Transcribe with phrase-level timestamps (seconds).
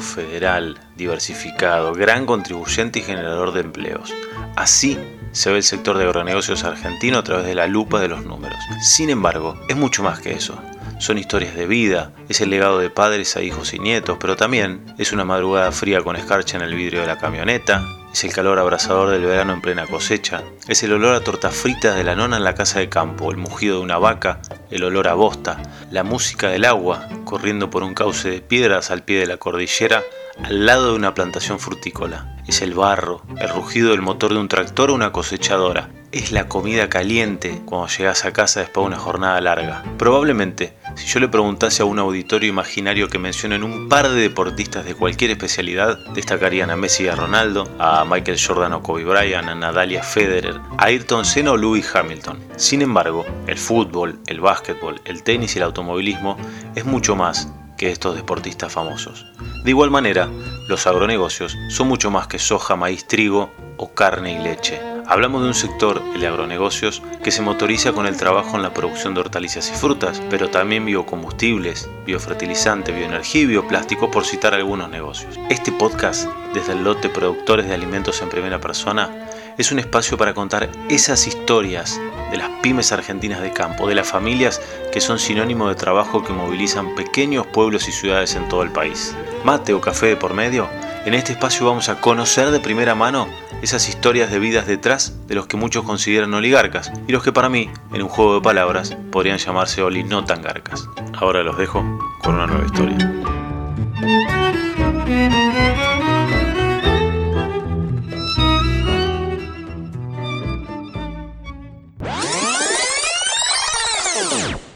[0.00, 4.12] federal, diversificado, gran contribuyente y generador de empleos.
[4.56, 4.98] Así
[5.30, 8.58] se ve el sector de agronegocios argentino a través de la lupa de los números.
[8.82, 10.60] Sin embargo, es mucho más que eso.
[10.98, 14.94] Son historias de vida, es el legado de padres a hijos y nietos, pero también
[14.98, 18.58] es una madrugada fría con escarcha en el vidrio de la camioneta, es el calor
[18.58, 22.36] abrasador del verano en plena cosecha, es el olor a tortas fritas de la nona
[22.36, 24.40] en la casa de campo, el mugido de una vaca,
[24.70, 29.02] el olor a bosta, la música del agua corriendo por un cauce de piedras al
[29.04, 30.02] pie de la cordillera
[30.42, 32.36] al lado de una plantación frutícola.
[32.46, 35.90] Es el barro, el rugido del motor de un tractor o una cosechadora.
[36.10, 39.82] Es la comida caliente cuando llegas a casa después de una jornada larga.
[39.96, 44.84] Probablemente, si yo le preguntase a un auditorio imaginario que mencionen un par de deportistas
[44.84, 49.48] de cualquier especialidad, destacarían a Messi y a Ronaldo, a Michael Jordan o Kobe Bryant,
[49.48, 52.40] a Nadalia Federer, a Ayrton Senna o Lewis Hamilton.
[52.56, 56.36] Sin embargo, el fútbol, el básquetbol, el tenis y el automovilismo
[56.74, 57.48] es mucho más
[57.82, 59.26] que estos deportistas famosos.
[59.64, 60.28] De igual manera,
[60.68, 64.80] los agronegocios son mucho más que soja, maíz, trigo o carne y leche.
[65.08, 69.14] Hablamos de un sector, el agronegocios, que se motoriza con el trabajo en la producción
[69.14, 75.36] de hortalizas y frutas, pero también biocombustibles, biofertilizante, bioenergía y bioplástico, por citar algunos negocios.
[75.50, 79.10] Este podcast, desde el lote Productores de Alimentos en Primera Persona,
[79.58, 82.00] es un espacio para contar esas historias
[82.30, 84.60] de las pymes argentinas de campo, de las familias
[84.92, 89.14] que son sinónimo de trabajo que movilizan pequeños pueblos y ciudades en todo el país.
[89.44, 90.68] Mate o café de por medio,
[91.04, 93.26] en este espacio vamos a conocer de primera mano
[93.60, 97.48] esas historias de vidas detrás de los que muchos consideran oligarcas y los que para
[97.48, 100.88] mí, en un juego de palabras, podrían llamarse oli no tan garcas.
[101.14, 101.84] Ahora los dejo
[102.22, 103.12] con una nueva historia.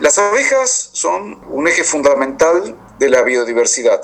[0.06, 4.00] Las abejas son un eje fundamental de la biodiversidad.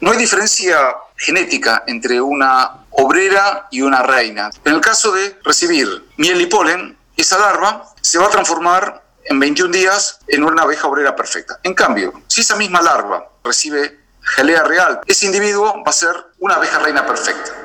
[0.00, 4.50] No hay diferencia genética entre una obrera y una reina.
[4.64, 5.88] En el caso de recibir
[6.18, 10.86] miel y polen, esa larva se va a transformar en 21 días en una abeja
[10.86, 11.58] obrera perfecta.
[11.64, 16.54] En cambio, si esa misma larva recibe gelea real, ese individuo va a ser una
[16.54, 17.59] abeja reina perfecta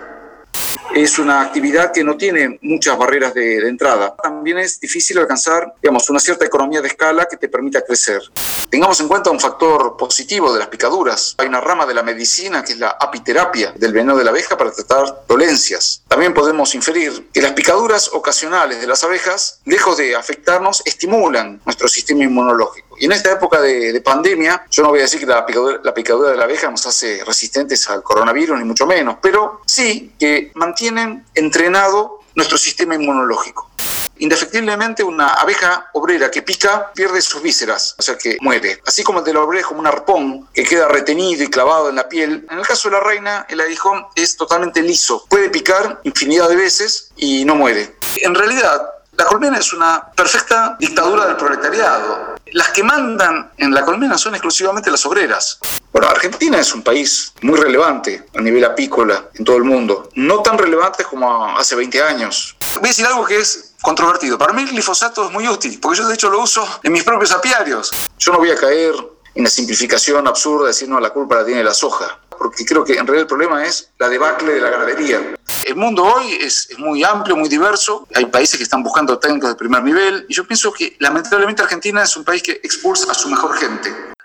[0.94, 4.16] es una actividad que no tiene muchas barreras de, entrada.
[4.22, 8.22] También es difícil alcanzar, digamos, una cierta economía de escala que te permita crecer.
[8.70, 11.36] Tengamos en cuenta un factor positivo de las picaduras.
[11.38, 14.58] Hay una rama de la medicina que es la apiterapia del veneno de la abeja
[14.58, 16.04] para tratar dolencias.
[16.08, 21.88] También podemos inferir que las picaduras ocasionales de las abejas, lejos de afectarnos, estimulan nuestro
[21.88, 22.85] sistema inmunológico.
[22.98, 26.38] Y en esta época de, pandemia, yo no voy a decir que la picadura, de
[26.38, 32.20] la abeja nos hace resistentes al coronavirus, ni mucho menos, pero sí que mantienen entrenado
[32.36, 33.70] nuestro sistema inmunológico.
[34.18, 38.82] Indefectiblemente una abeja obrera que pica pierde sus vísceras, o sea que muere.
[38.86, 41.90] Así como el de la obrera es como un arpón que queda retenido y clavado
[41.90, 45.26] en la piel, en el caso de la reina el aguijón es totalmente liso.
[45.30, 47.96] Puede picar infinidad de veces y no muere.
[48.22, 52.36] En realidad, la colmena es una perfecta dictadura del proletariado.
[52.52, 55.60] Las que mandan en la colmena son exclusivamente las obreras.
[55.92, 60.10] Bueno, Argentina es un país muy relevante a nivel apícola en todo el mundo.
[60.16, 62.56] No tan relevante como hace 20 años.
[62.76, 64.38] Voy a decir algo que es controvertido.
[64.38, 67.04] Para mí el glifosato es muy útil, porque yo de hecho lo uso en mis
[67.04, 67.92] propios apiarios.
[68.18, 68.94] Yo no voy a caer
[69.36, 72.84] en la simplificación absurda de decir, no, la culpa la tiene la soja, porque creo
[72.84, 75.36] que en realidad el problema es la debacle de la ganadería.
[75.66, 78.08] El mundo hoy es, es, muy amplio, muy diverso.
[78.14, 80.26] Hay países que están buscando técnicos de primer nivel.
[80.30, 84.16] Y yo pienso que lamentablemente Argentina es un país que expulsa a su mejor gente.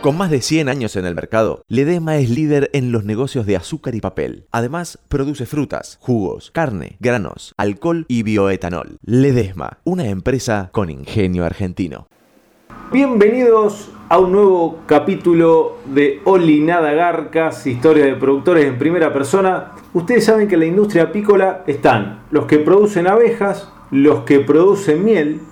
[0.00, 3.56] Con más de 100 años en el mercado, Ledesma es líder en los negocios de
[3.56, 4.46] azúcar y papel.
[4.52, 8.98] Además, produce frutas, jugos, carne, granos, alcohol y bioetanol.
[9.02, 12.06] Ledesma, una empresa con ingenio argentino.
[12.90, 19.72] Bienvenidos a un nuevo capítulo de Oli Nada Garcas, historia de productores en primera persona.
[19.92, 25.04] Ustedes saben que en la industria apícola están los que producen abejas, los que producen
[25.04, 25.42] miel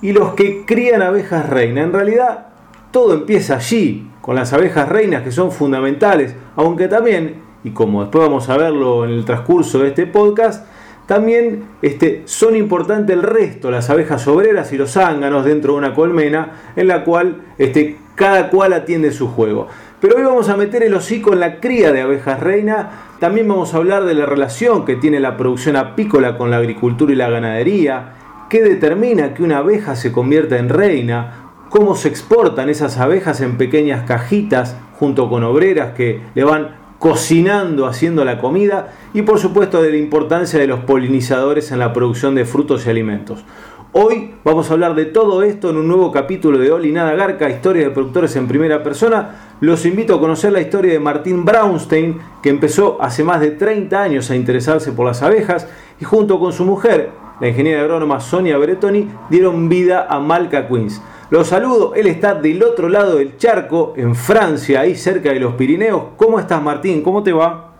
[0.00, 1.82] y los que crían abejas reina.
[1.82, 2.46] En realidad,
[2.90, 8.24] todo empieza allí, con las abejas reinas que son fundamentales, aunque también, y como después
[8.24, 10.64] vamos a verlo en el transcurso de este podcast,
[11.08, 15.94] también este, son importantes el resto, las abejas obreras y los zánganos dentro de una
[15.94, 19.68] colmena en la cual este, cada cual atiende su juego.
[20.02, 22.90] Pero hoy vamos a meter el hocico en la cría de abejas reina.
[23.20, 27.10] También vamos a hablar de la relación que tiene la producción apícola con la agricultura
[27.10, 28.12] y la ganadería.
[28.50, 31.48] ¿Qué determina que una abeja se convierta en reina?
[31.70, 37.86] cómo se exportan esas abejas en pequeñas cajitas junto con obreras que le van cocinando,
[37.86, 42.34] haciendo la comida y por supuesto de la importancia de los polinizadores en la producción
[42.34, 43.44] de frutos y alimentos.
[43.92, 47.48] Hoy vamos a hablar de todo esto en un nuevo capítulo de Oli Nada Garca,
[47.48, 49.54] historia de productores en primera persona.
[49.60, 54.02] Los invito a conocer la historia de Martín Braunstein, que empezó hace más de 30
[54.02, 55.66] años a interesarse por las abejas
[55.98, 61.00] y junto con su mujer, la ingeniera agrónoma Sonia Bretoni, dieron vida a Malca Queens.
[61.30, 65.56] Los saludo, él está del otro lado del charco, en Francia, ahí cerca de los
[65.56, 66.04] Pirineos.
[66.16, 67.02] ¿Cómo estás Martín?
[67.02, 67.70] ¿Cómo te va?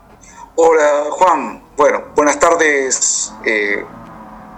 [0.55, 3.83] Hola Juan, bueno, buenas tardes eh,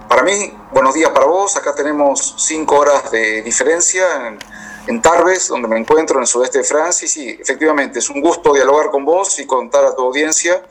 [0.09, 1.55] para mí, buenos días para vos.
[1.55, 4.39] Acá tenemos cinco horas de diferencia en,
[4.87, 7.05] en, Tarbes, donde me encuentro en el sudeste de Francia.
[7.05, 10.63] Y sí, efectivamente, es un gusto dialogar con vos y contar a tu audiencia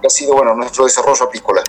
[0.00, 1.64] que ha sido bueno, nuestro desarrollo apícola.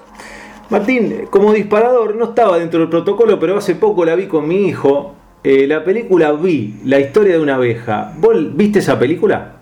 [0.70, 4.68] Martín, como disparador, no estaba dentro del protocolo, pero hace poco la vi con mi
[4.68, 5.16] hijo.
[5.44, 8.14] Eh, la película Vi, la historia de una abeja.
[8.18, 9.56] ¿Vos viste esa película?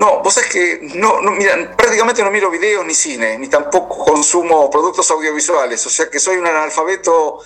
[0.00, 4.04] No, vos es que no, no, mira, prácticamente no miro videos ni cine, ni tampoco
[4.04, 7.38] consumo productos audiovisuales, o sea que soy un analfabeto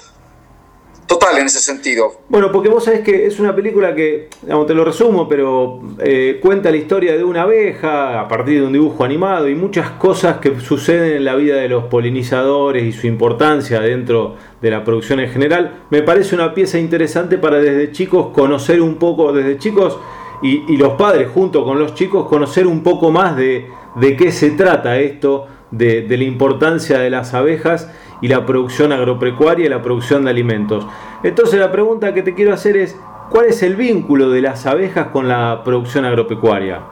[1.07, 2.21] total en ese sentido.
[2.29, 6.39] Bueno, porque vos sabés que es una película que, digamos, te lo resumo, pero eh,
[6.43, 10.39] cuenta la historia de una abeja a partir de un dibujo animado y muchas cosas
[10.39, 15.21] que suceden en la vida de los polinizadores y su importancia dentro de la producción
[15.21, 15.85] en general.
[15.91, 19.99] Me parece una pieza interesante para desde chicos conocer un poco, desde chicos
[20.43, 23.67] y, los padres junto con los chicos conocer un poco más de,
[23.97, 27.91] de qué se trata esto, de, de, la importancia de las abejas
[28.21, 30.87] y la producción agropecuaria y la producción de alimentos.
[31.23, 32.97] Entonces la pregunta que te quiero hacer es,
[33.31, 36.83] ¿cuál es el vínculo de las abejas con la producción agropecuaria?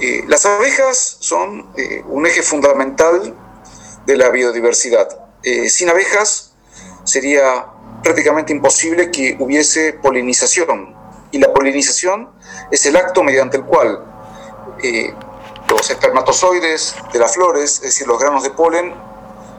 [0.00, 3.34] Eh, las abejas son eh, un eje fundamental
[4.06, 5.08] de la biodiversidad.
[5.42, 6.54] Eh, sin abejas
[7.04, 7.66] sería
[8.02, 10.94] prácticamente imposible que hubiese polinización.
[11.30, 12.28] Y la polinización
[12.70, 14.04] es el acto mediante el cual
[14.82, 15.14] eh,
[15.68, 18.92] los espermatozoides de las flores, es decir, los granos de polen,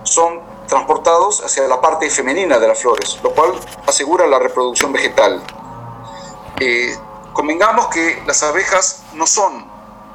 [0.04, 3.54] son transportados hacia la parte femenina de las flores, lo cual
[3.88, 5.44] asegura la reproducción vegetal.
[6.60, 6.96] Eh,
[7.34, 9.72] convengamos que las abejas no son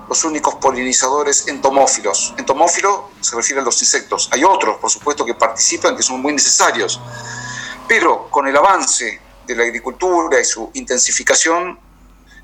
[0.09, 2.35] los únicos polinizadores entomófilos.
[2.39, 4.29] Entomófilo se refiere a los insectos.
[4.33, 7.01] Hay otros, por supuesto, que participan, que son muy necesarios.
[7.87, 11.79] Pero con el avance de la agricultura y su intensificación,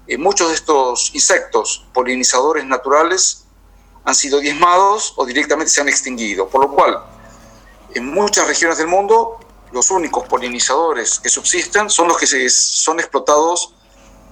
[0.06, 3.45] eh, muchos de estos insectos polinizadores naturales
[4.05, 7.03] han sido diezmados o directamente se han extinguido, por lo cual
[7.94, 9.38] en muchas regiones del mundo
[9.73, 13.75] los únicos polinizadores que subsisten son los que se, son explotados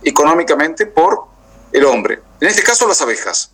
[0.05, 1.25] económicamente por
[1.73, 3.50] el hombre, en este caso las abejas.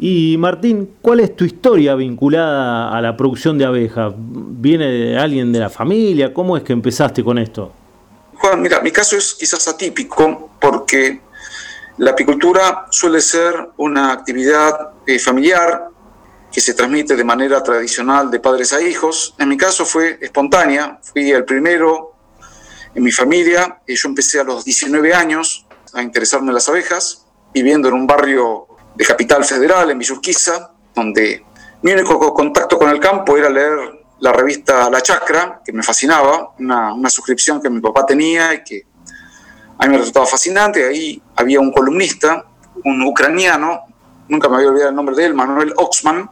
[0.00, 4.12] Y Martín, ¿cuál es tu historia vinculada a la producción de abejas?
[4.16, 6.32] ¿Viene de alguien de la familia?
[6.32, 7.72] ¿Cómo es que empezaste con esto?
[8.36, 11.20] Juan, mira, mi caso es quizás atípico porque
[11.96, 15.88] la apicultura suele ser una actividad eh, familiar
[16.52, 19.34] que se transmite de manera tradicional de padres a hijos.
[19.38, 22.14] En mi caso fue espontánea, fui el primero
[22.94, 23.80] en mi familia.
[23.86, 28.06] y Yo empecé a los 19 años a interesarme en las abejas, viviendo en un
[28.06, 31.44] barrio de Capital Federal, en Villurquiza, donde
[31.82, 36.54] mi único contacto con el campo era leer la revista La Chacra, que me fascinaba,
[36.58, 38.86] una, una suscripción que mi papá tenía y que
[39.78, 40.84] a mí me resultaba fascinante.
[40.84, 42.44] Ahí había un columnista,
[42.84, 43.82] un ucraniano,
[44.28, 46.28] nunca me había olvidado el nombre de él, Manuel Oxman,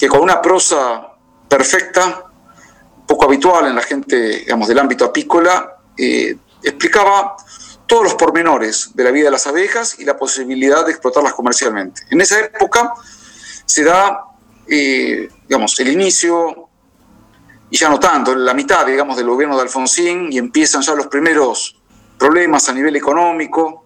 [0.00, 1.12] que con una prosa
[1.46, 2.24] perfecta,
[3.06, 7.36] poco habitual en la gente digamos, del ámbito apícola, eh, explicaba
[7.86, 12.02] todos los pormenores de la vida de las abejas y la posibilidad de explotarlas comercialmente.
[12.10, 12.94] En esa época
[13.66, 14.24] se da,
[14.66, 16.68] eh, digamos, el inicio,
[17.68, 21.08] y ya no tanto, la mitad, digamos, del gobierno de Alfonsín, y empiezan ya los
[21.08, 21.78] primeros
[22.18, 23.84] problemas a nivel económico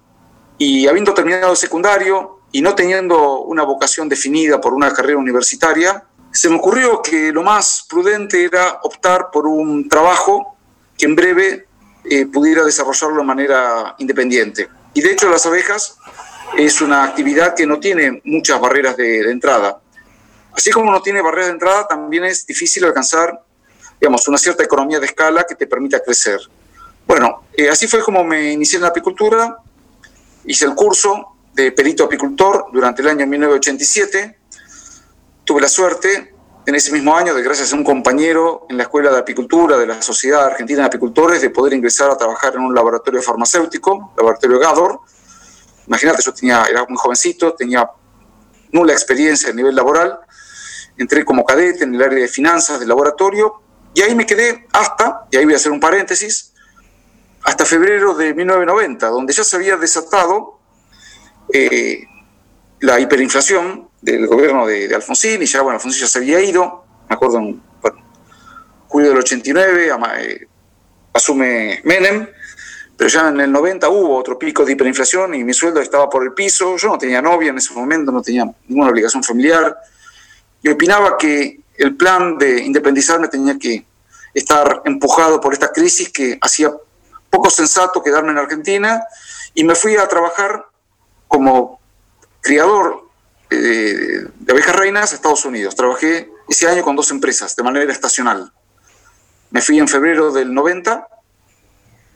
[0.59, 6.05] y habiendo terminado el secundario y no teniendo una vocación definida por una carrera universitaria,
[6.35, 10.57] se me ocurrió que lo más prudente era optar por un trabajo
[10.99, 11.69] que en breve
[12.05, 14.69] eh, pudiera desarrollarlo de manera independiente.
[14.95, 15.97] Y de hecho las abejas
[16.57, 19.81] es una actividad que no tiene muchas barreras de, entrada.
[20.53, 23.41] Así como no tiene barreras de entrada, también es difícil alcanzar
[24.00, 26.41] digamos, una cierta economía de escala que te permita crecer.
[27.07, 29.59] Bueno, eh, así fue como me inicié en la apicultura.
[30.47, 34.38] Hice el curso de perito apicultor durante el año 1987.
[35.45, 36.35] Tuve la suerte
[36.67, 39.87] en ese mismo año, de gracias a un compañero en la Escuela de Apicultura de
[39.87, 44.59] la Sociedad Argentina de Apicultores, de poder ingresar a trabajar en un laboratorio farmacéutico, laboratorio
[44.59, 45.01] Gador.
[45.87, 47.91] Imagínate, yo tenía, era muy jovencito, tenía
[48.73, 50.19] nula experiencia a nivel laboral.
[50.97, 53.61] Entré como cadete en el área de finanzas del laboratorio
[53.93, 56.55] y ahí me quedé hasta, y ahí voy a hacer un paréntesis,
[57.43, 60.59] hasta febrero de 1990, donde ya se había desatado
[61.53, 62.05] eh,
[62.81, 67.15] la hiperinflación del gobierno de, Alfonsín, y ya, bueno, Alfonsín ya se había ido, me
[67.15, 67.63] acuerdo, en
[68.87, 70.47] julio del 89, eh,
[71.13, 72.29] asume Menem,
[72.97, 76.23] pero ya en el 90 hubo otro pico de hiperinflación y mi sueldo estaba por
[76.23, 76.77] el piso.
[76.77, 79.77] Yo no tenía novia en ese momento, no tenía ninguna obligación familiar.
[80.63, 83.85] Y opinaba que el plan de independizarme tenía que
[84.33, 86.73] estar empujado por esta crisis que hacía
[87.31, 89.03] poco sensato quedarme en Argentina
[89.55, 90.67] y me fui a trabajar
[91.27, 91.81] como
[92.41, 93.04] criador
[93.51, 95.75] eh, de abejas reinas a Estados Unidos.
[95.75, 98.53] Trabajé ese año con dos empresas de manera estacional.
[99.51, 101.09] Me fui en febrero del 90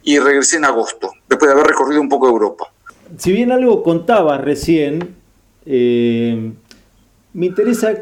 [0.03, 2.73] y regresé en agosto, después de haber recorrido un poco Europa.
[3.17, 5.17] Si bien algo contabas recién,
[5.67, 6.53] eh,
[7.33, 7.95] me interesa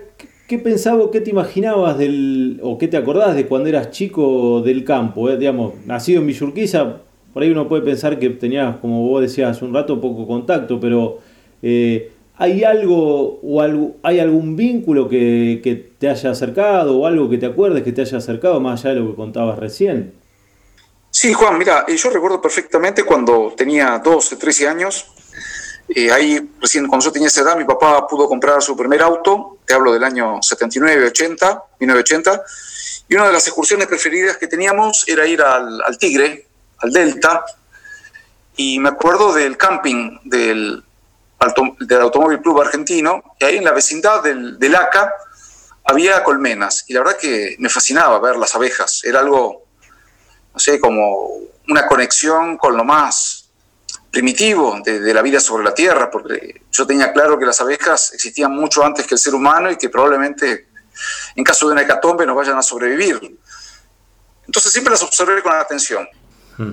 [0.47, 4.85] qué pensabas, qué te imaginabas del, o qué te acordás de cuando eras chico del
[4.85, 6.99] campo, eh, digamos, nacido en Villurquiza,
[7.33, 10.81] por ahí uno puede pensar que tenías, como vos decías hace un rato, poco contacto,
[10.81, 11.19] pero
[12.39, 13.63] ¿hay algo o
[14.03, 18.19] hay algún vínculo que, te haya acercado o algo que te acuerdes que te haya
[18.19, 20.15] acercado más allá de lo que contabas recién?
[21.11, 25.07] Sí, Juan, mira, eh, yo recuerdo perfectamente cuando tenía 12, 13 años.
[25.89, 29.59] Eh, ahí, recién cuando yo tenía esa edad, mi papá pudo comprar su primer auto,
[29.65, 32.43] te hablo del año 79, 80, 1980,
[33.09, 37.45] y una de las excursiones preferidas que teníamos era ir al Tigre, al Delta,
[38.57, 40.83] y me acuerdo del camping del,
[41.81, 45.13] del Automóvil Club Argentino, y ahí en la vecindad del, del ACA
[45.85, 49.67] había colmenas, y la verdad que me fascinaba ver las abejas, era algo
[50.57, 51.33] no sé, como
[51.69, 53.51] una conexión con lo más
[54.11, 58.53] primitivo de, la vida sobre la Tierra, porque yo tenía claro que las abejas existían
[58.53, 60.69] mucho antes que el ser humano y que probablemente
[61.35, 63.39] en caso de una hecatombe no vayan a sobrevivir.
[64.47, 66.09] Entonces siempre las observé con atención.
[66.57, 66.73] Hmm.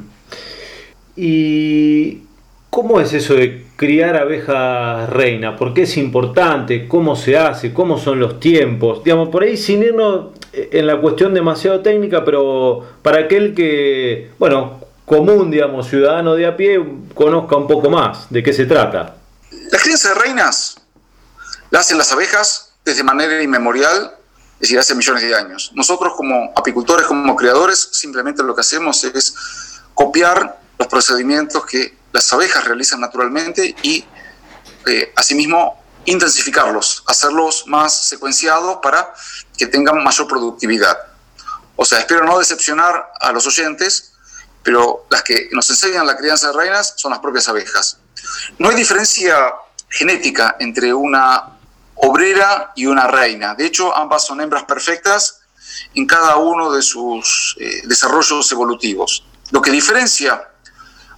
[1.17, 2.25] ¿Y
[2.73, 5.55] cómo es eso de criar abejas reina?
[5.55, 6.87] ¿Por qué es importante?
[6.87, 7.71] ¿Cómo se hace?
[7.71, 9.03] ¿Cómo son los tiempos?
[9.03, 14.81] Digamos, por ahí sin irnos en la cuestión demasiado técnica, pero para aquel que, bueno,
[15.05, 19.17] común, digamos, ciudadano de a pie, conozca un poco más de qué se trata.
[19.71, 20.81] La crianza de reinas
[21.69, 24.13] la hacen las abejas desde manera inmemorial,
[24.55, 25.71] es decir, hace millones de años.
[25.75, 29.35] Nosotros como apicultores, como criadores, simplemente lo que hacemos es
[29.93, 34.05] copiar los procedimientos que las abejas realizan naturalmente y
[34.87, 39.13] eh, asimismo intensificarlos, hacerlos más secuenciados para
[39.57, 40.97] que tengan mayor productividad.
[41.75, 44.13] O sea, espero no decepcionar a los oyentes,
[44.61, 47.97] pero las que nos enseñan la crianza de reinas son las propias abejas.
[48.59, 49.53] No hay diferencia
[49.89, 51.57] genética entre una
[51.95, 53.55] obrera y una reina.
[53.55, 55.39] De hecho, ambas son hembras perfectas
[55.95, 59.25] en cada uno de sus eh, desarrollos evolutivos.
[59.51, 60.49] Lo que diferencia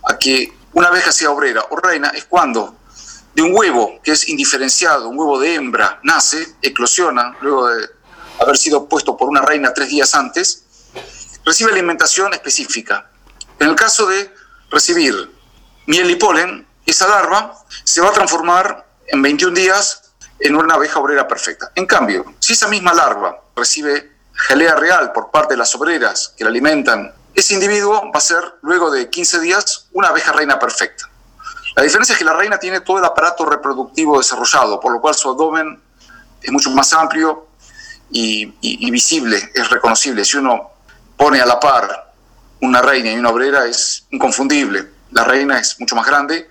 [0.07, 2.75] a que una abeja sea obrera o reina es cuando
[3.33, 7.89] de un huevo que es indiferenciado, un huevo de hembra, nace, eclosiona, luego de
[8.39, 10.65] haber sido puesto por una reina tres días antes,
[11.45, 13.09] recibe alimentación específica.
[13.59, 14.33] En el caso de
[14.69, 15.31] recibir
[15.85, 20.99] miel y polen, esa larva se va a transformar en 21 días en una abeja
[20.99, 21.71] obrera perfecta.
[21.75, 26.43] En cambio, si esa misma larva recibe gelea real por parte de las obreras que
[26.43, 31.09] la alimentan, ese individuo va a ser, luego de 15 días, una abeja reina perfecta.
[31.75, 35.13] La diferencia es que la reina tiene todo el aparato reproductivo desarrollado, por lo cual
[35.13, 35.81] su abdomen
[36.41, 37.47] es mucho más amplio
[38.09, 40.23] y, visible, es reconocible.
[40.23, 40.71] Si uno
[41.17, 42.13] pone a la par
[42.61, 44.89] una reina y una obrera, es inconfundible.
[45.11, 46.49] La reina es mucho más grande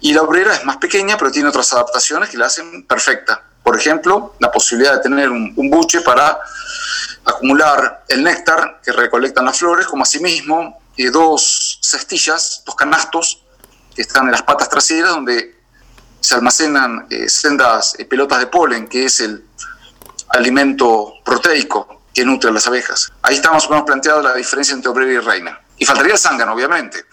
[0.00, 3.42] y la obrera es más pequeña, pero tiene otras adaptaciones que la hacen perfecta.
[3.62, 6.38] Por ejemplo, la posibilidad de tener un, un buche para
[7.24, 13.42] acumular el néctar que recolectan las flores, como asimismo eh, dos cestillas, dos canastos
[13.94, 15.54] que están en las patas traseras donde
[16.20, 19.44] se almacenan eh, sendas eh, pelotas de polen, que es el
[20.28, 23.12] alimento proteico que nutre a las abejas.
[23.22, 25.60] Ahí estamos más planteado la diferencia entre obrera y reina.
[25.76, 27.04] Y faltaría el zángano, obviamente.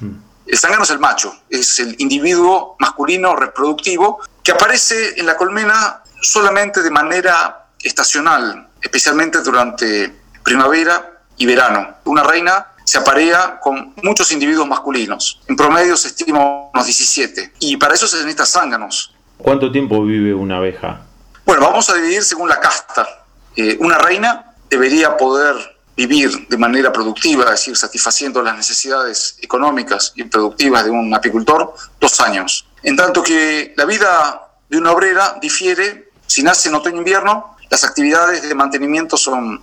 [0.00, 0.12] Mm.
[0.46, 6.02] El zángano es el macho, es el individuo masculino reproductivo que aparece en la colmena
[6.20, 10.14] solamente de manera estacional, especialmente durante
[10.44, 11.96] primavera y verano.
[12.04, 15.40] Una reina se aparea con muchos individuos masculinos.
[15.48, 17.54] En promedio se estima unos 17.
[17.60, 19.14] Y para eso se necesitan zánganos.
[19.38, 21.00] ¿Cuánto tiempo vive una abeja?
[21.46, 23.24] Bueno, vamos a dividir según la casta.
[23.56, 25.54] Eh, una reina debería poder
[25.96, 31.74] vivir de manera productiva, es decir, satisfaciendo las necesidades económicas y productivas de un apicultor,
[32.00, 32.66] dos años.
[32.82, 38.48] En tanto que la vida de una obrera difiere, si nace en otoño-invierno, las actividades
[38.48, 39.60] de mantenimiento son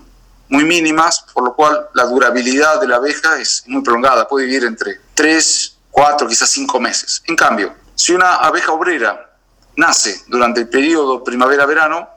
[0.49, 4.65] muy mínimas, por lo cual la durabilidad de la abeja es muy prolongada, puede vivir
[4.65, 7.23] entre 3, 4, quizás 5 meses.
[7.27, 9.31] En cambio, si una abeja obrera
[9.77, 12.09] nace durante el periodo primavera-verano,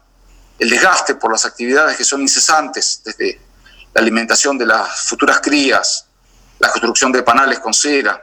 [0.59, 3.41] el desgaste por las actividades que son incesantes, desde
[3.95, 6.09] la alimentación de las futuras crías,
[6.59, 8.21] la construcción de panales con cera,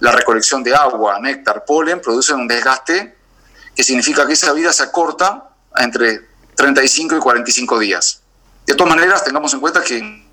[0.00, 3.16] la recolección de agua, néctar, polen, producen un desgaste
[3.76, 6.27] que significa que esa vida se acorta entre
[6.58, 8.20] 35 y 45 días.
[8.66, 10.28] De todas maneras, tengamos en cuenta que en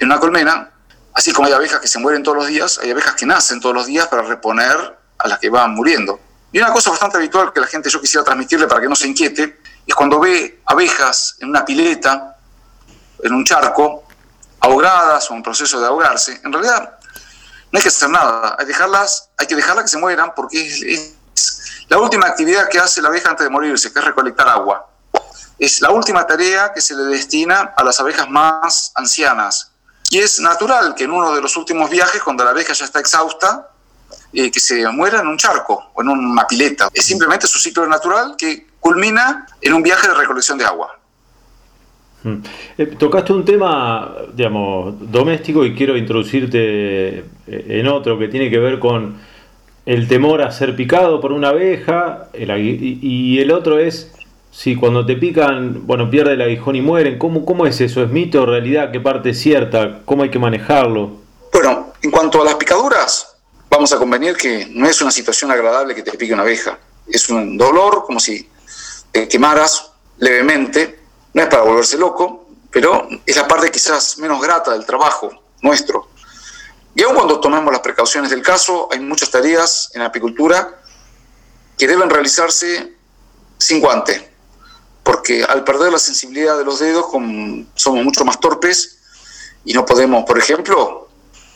[0.00, 0.70] una colmena,
[1.12, 3.74] así como hay abejas que se mueren todos los días, hay abejas que nacen todos
[3.74, 6.18] los días para reponer a las que van muriendo.
[6.50, 9.06] Y una cosa bastante habitual que la gente yo quisiera transmitirle para que no se
[9.06, 12.38] inquiete, es cuando ve abejas en una pileta,
[13.22, 14.04] en un charco,
[14.60, 16.98] ahogadas o en proceso de ahogarse, en realidad
[17.70, 21.12] no hay que hacer nada, hay, dejarlas, hay que dejarlas que se mueran porque es,
[21.88, 24.95] la última actividad que hace la abeja antes de morirse, que es recolectar agua.
[25.58, 29.72] Es la última tarea que se le destina a las abejas más ancianas.
[30.10, 33.00] Y es natural que en uno de los últimos viajes, cuando la abeja ya está
[33.00, 33.70] exhausta,
[34.32, 36.88] eh, que se muera en un charco o en una pileta.
[36.92, 40.98] Es simplemente su ciclo natural que culmina en un viaje de recolección de agua.
[42.22, 42.38] Hmm.
[42.76, 48.58] Eh, tocaste un tema, digamos, doméstico y quiero introducirte eh, en otro que tiene que
[48.58, 49.18] ver con
[49.86, 54.12] el temor a ser picado por una abeja y, el otro es
[54.56, 57.18] si cuando te pican, bueno, pierde el aguijón y mueren.
[57.18, 58.02] ¿Cómo, ¿Cómo es eso?
[58.02, 58.90] ¿Es mito o realidad?
[58.90, 60.00] ¿Qué parte es cierta?
[60.06, 61.18] ¿Cómo hay que manejarlo?
[61.52, 63.36] Bueno, en cuanto a las picaduras,
[63.68, 66.78] vamos a convenir que no es una situación agradable que te pique una abeja.
[67.06, 68.48] Es un dolor como si
[69.12, 71.00] te quemaras levemente.
[71.34, 75.28] No es para volverse loco, pero es la parte quizás menos grata del trabajo
[75.60, 76.08] nuestro.
[76.94, 80.80] Y aun cuando tomemos las precauciones del caso, hay muchas tareas en apicultura
[81.76, 82.94] que deben realizarse
[83.58, 84.35] sin guante,
[85.06, 87.06] porque al perder la sensibilidad de los dedos
[87.76, 88.98] somos mucho más torpes
[89.64, 91.08] y no podemos, por ejemplo,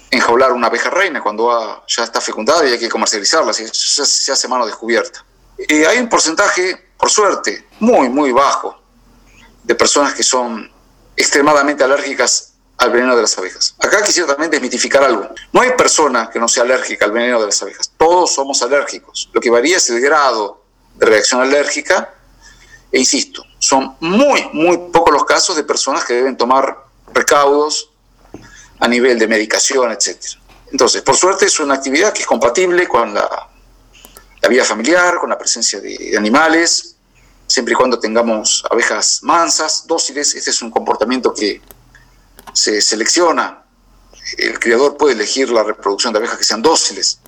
[0.08, 4.46] enjaular una abeja reina cuando ya está fecundada y hay que comercializarla, se, se hace
[4.46, 5.24] mano descubierta.
[5.58, 8.80] Eh, hay un porcentaje, por suerte, muy, muy bajo
[9.64, 10.70] de personas que son
[11.16, 13.74] extremadamente alérgicas al veneno de las abejas.
[13.80, 15.28] Acá quisiera también desmitificar algo.
[15.52, 17.90] No hay persona que no sea alérgica al veneno de las abejas.
[17.98, 19.28] Todos somos alérgicos.
[19.32, 20.62] Lo que varía es el grado
[20.94, 22.14] de reacción alérgica.
[22.92, 26.76] E insisto, son muy, muy pocos los casos de personas que deben tomar
[27.12, 27.90] recaudos
[28.78, 30.16] a nivel de medicación, etc.
[30.72, 33.48] Entonces, por suerte es una actividad que es compatible con la,
[34.40, 36.96] la vida familiar, con la presencia de animales,
[37.46, 40.34] siempre y cuando tengamos abejas mansas, dóciles.
[40.34, 41.60] Este es un comportamiento que
[42.52, 43.64] se selecciona,
[44.38, 47.20] el criador puede elegir la reproducción de abejas que sean dóciles.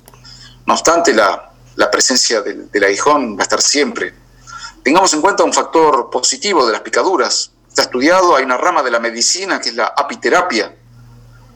[0.65, 1.51] No obstante, la,
[1.91, 4.13] presencia del, del, aguijón va a estar siempre.
[4.83, 7.51] Tengamos en cuenta un factor positivo de las picaduras.
[7.69, 10.75] Está estudiado, hay una rama de la medicina que es la apiterapia.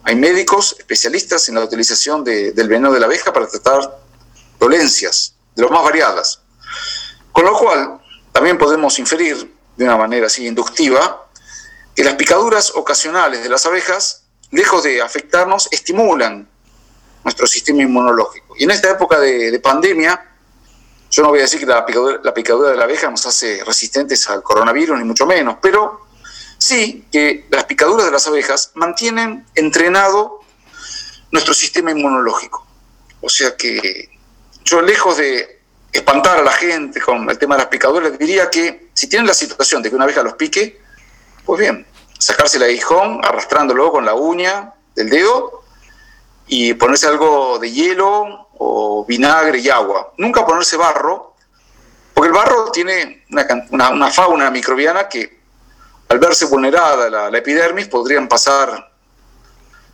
[0.04, 3.98] Hay médicos especialistas en la utilización del veneno de la abeja para tratar
[4.58, 6.40] dolencias de lo más variadas.
[7.32, 8.00] Con lo cual,
[8.32, 11.28] también podemos inferir de una manera así inductiva
[11.94, 16.48] que las picaduras ocasionales de las abejas, lejos de afectarnos, estimulan
[17.24, 18.54] nuestro sistema inmunológico.
[18.56, 20.27] Y en esta época de, pandemia,
[21.10, 23.62] yo no voy a decir que la picadura, la picadura de la abeja nos hace
[23.64, 26.06] resistentes al coronavirus, ni mucho menos, pero
[26.58, 30.40] sí que las picaduras de las abejas mantienen entrenado
[31.30, 32.66] nuestro sistema inmunológico.
[33.20, 34.10] O sea que
[34.64, 35.60] yo lejos de
[35.92, 39.34] espantar a la gente con el tema de las picaduras, diría que si tienen la
[39.34, 40.80] situación de que una abeja los pique,
[41.44, 41.86] pues bien,
[42.18, 45.62] sacarse el aguijón arrastrándolo con la uña del dedo
[46.46, 50.12] y ponerse algo de hielo o vinagre y agua.
[50.18, 51.34] Nunca ponerse barro,
[52.14, 53.24] porque el barro tiene
[53.70, 55.38] una, fauna microbiana que
[56.08, 58.92] al verse vulnerada la, epidermis podrían pasar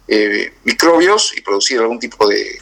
[0.06, 2.58] eh, microbios y producir algún tipo de,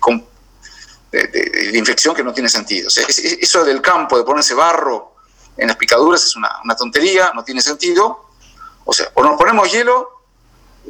[1.11, 2.89] de, infección que no tiene sentido.
[2.89, 5.15] eso del campo, de ponerse barro
[5.57, 8.33] en las picaduras es una, una tontería, no tiene sentido
[8.85, 10.23] o sea, o nos ponemos hielo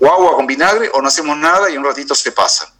[0.00, 2.72] o agua con vinagre o no hacemos nada y un ratito se pasa.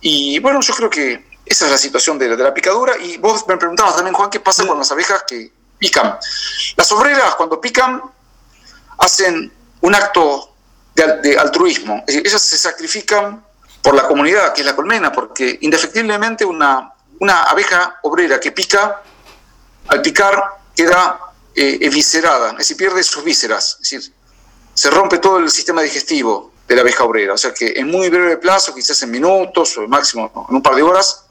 [0.00, 2.96] Y bueno, yo creo que esa es la situación de, la picadura.
[2.98, 6.18] Y vos me preguntabas también, Juan, ¿qué pasa con las abejas que pican?
[6.76, 8.02] Las obreras cuando pican
[8.98, 10.54] hacen un acto
[10.94, 12.04] de, altruismo.
[12.06, 13.44] ellas se sacrifican
[13.82, 19.02] por la comunidad, que es la colmena, porque indefectiblemente una, una abeja obrera que pica,
[19.88, 21.18] al picar queda
[21.54, 24.14] eh, eviscerada, es decir, pierde sus vísceras, es decir,
[24.74, 27.34] se rompe todo el sistema digestivo de la abeja obrera.
[27.34, 30.74] O sea que en muy breve plazo, quizás en minutos o máximo en un par
[30.74, 31.26] de horas,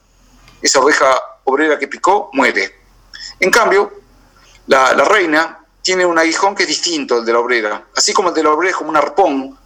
[0.62, 1.08] esa oveja
[1.46, 2.80] obrera que picó muere.
[3.40, 3.92] En cambio,
[4.68, 7.88] la, reina tiene un aguijón que es distinto al de la obrera.
[7.96, 9.58] Así como el de la obrera es como un arpón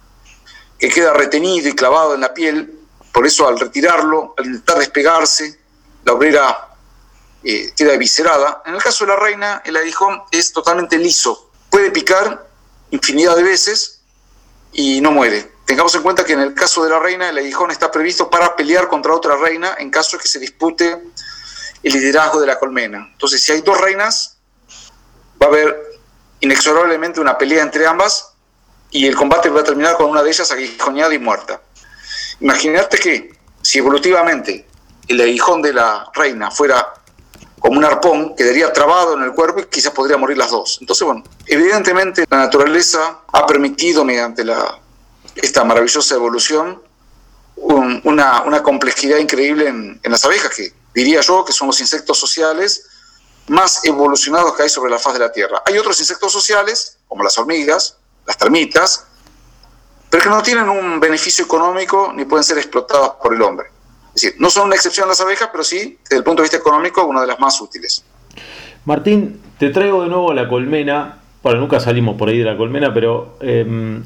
[0.78, 2.80] que queda retenido y clavado en la piel,
[3.12, 5.58] por eso al retirarlo, al intentar despegarse,
[6.04, 6.68] la obrera
[7.42, 8.62] eh, queda eviscerada.
[8.66, 11.50] En el caso de la reina, el aguijón es totalmente liso.
[11.70, 12.46] Puede picar
[12.90, 14.00] infinidad de veces
[14.72, 15.55] y no muere.
[15.66, 18.54] Tengamos en cuenta que en el caso de la reina, el aguijón está previsto para
[18.54, 21.02] pelear contra otra reina en caso de que se dispute
[21.82, 23.08] el liderazgo de la colmena.
[23.12, 24.38] Entonces, si hay dos reinas,
[25.42, 25.76] va a haber
[26.38, 28.32] inexorablemente una pelea entre ambas
[28.92, 31.60] y el combate va a terminar con una de ellas aguijoneada y muerta.
[32.38, 34.68] Imagínate que si evolutivamente
[35.08, 36.94] el aguijón de la reina fuera
[37.58, 40.78] como un arpón, quedaría trabado en el cuerpo y quizás podría morir las dos.
[40.80, 44.78] Entonces, bueno, evidentemente la naturaleza ha permitido mediante la,
[45.36, 46.80] esta maravillosa evolución
[47.56, 52.86] una, una, complejidad increíble en, las abejas, que diría yo que son los insectos sociales
[53.48, 55.62] más evolucionados que hay sobre la faz de la Tierra.
[55.64, 57.96] Hay otros insectos sociales, como las hormigas,
[58.26, 59.06] las termitas,
[60.10, 63.68] pero que no tienen un beneficio económico ni pueden ser explotados por el hombre.
[64.14, 66.56] Es decir, no son una excepción las abejas, pero sí, desde el punto de vista
[66.56, 68.04] económico, una de las más útiles.
[68.84, 71.20] Martín, te traigo de nuevo a la colmena.
[71.42, 74.02] Bueno, nunca salimos por ahí de la colmena, pero em,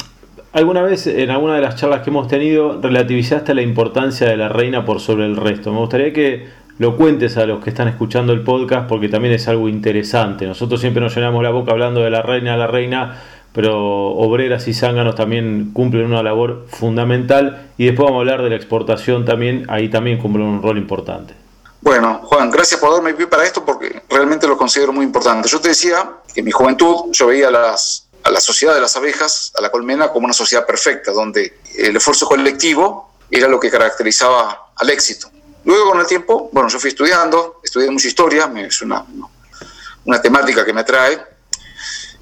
[0.53, 4.49] alguna vez en alguna de las charlas que hemos tenido relativizaste la importancia de la
[4.49, 5.73] reina por sobre el resto.
[5.73, 9.47] Me gustaría que lo cuentes a los que están escuchando el podcast porque también es
[9.49, 10.47] algo interesante.
[10.47, 13.21] Nosotros siempre nos llenamos la boca hablando de la reina, la reina,
[13.53, 13.77] pero
[14.13, 18.57] obreras y zánganos también cumplen una labor fundamental y después vamos a hablar de la
[18.57, 21.35] exportación también, ahí también cumplen un rol importante.
[21.83, 25.49] Bueno, Juan, gracias por darme pie para esto porque realmente lo considero muy importante.
[25.49, 28.97] Yo te decía que en mi juventud yo veía las, a la sociedad de las
[28.97, 33.71] abejas, a la colmena, como una sociedad perfecta, donde el esfuerzo colectivo era lo que
[33.71, 35.31] caracterizaba al éxito.
[35.65, 39.05] Luego, con el tiempo, bueno, yo fui estudiando, estudié mucha historia, es una,
[40.05, 41.21] una temática que me atrae,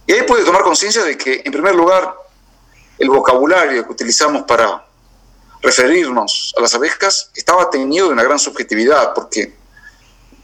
[0.06, 2.14] y ahí pude tomar conciencia de que, en primer lugar,
[2.98, 4.84] el vocabulario que utilizamos para
[5.60, 9.54] referirnos a las abejas estaba teñido de una gran subjetividad, porque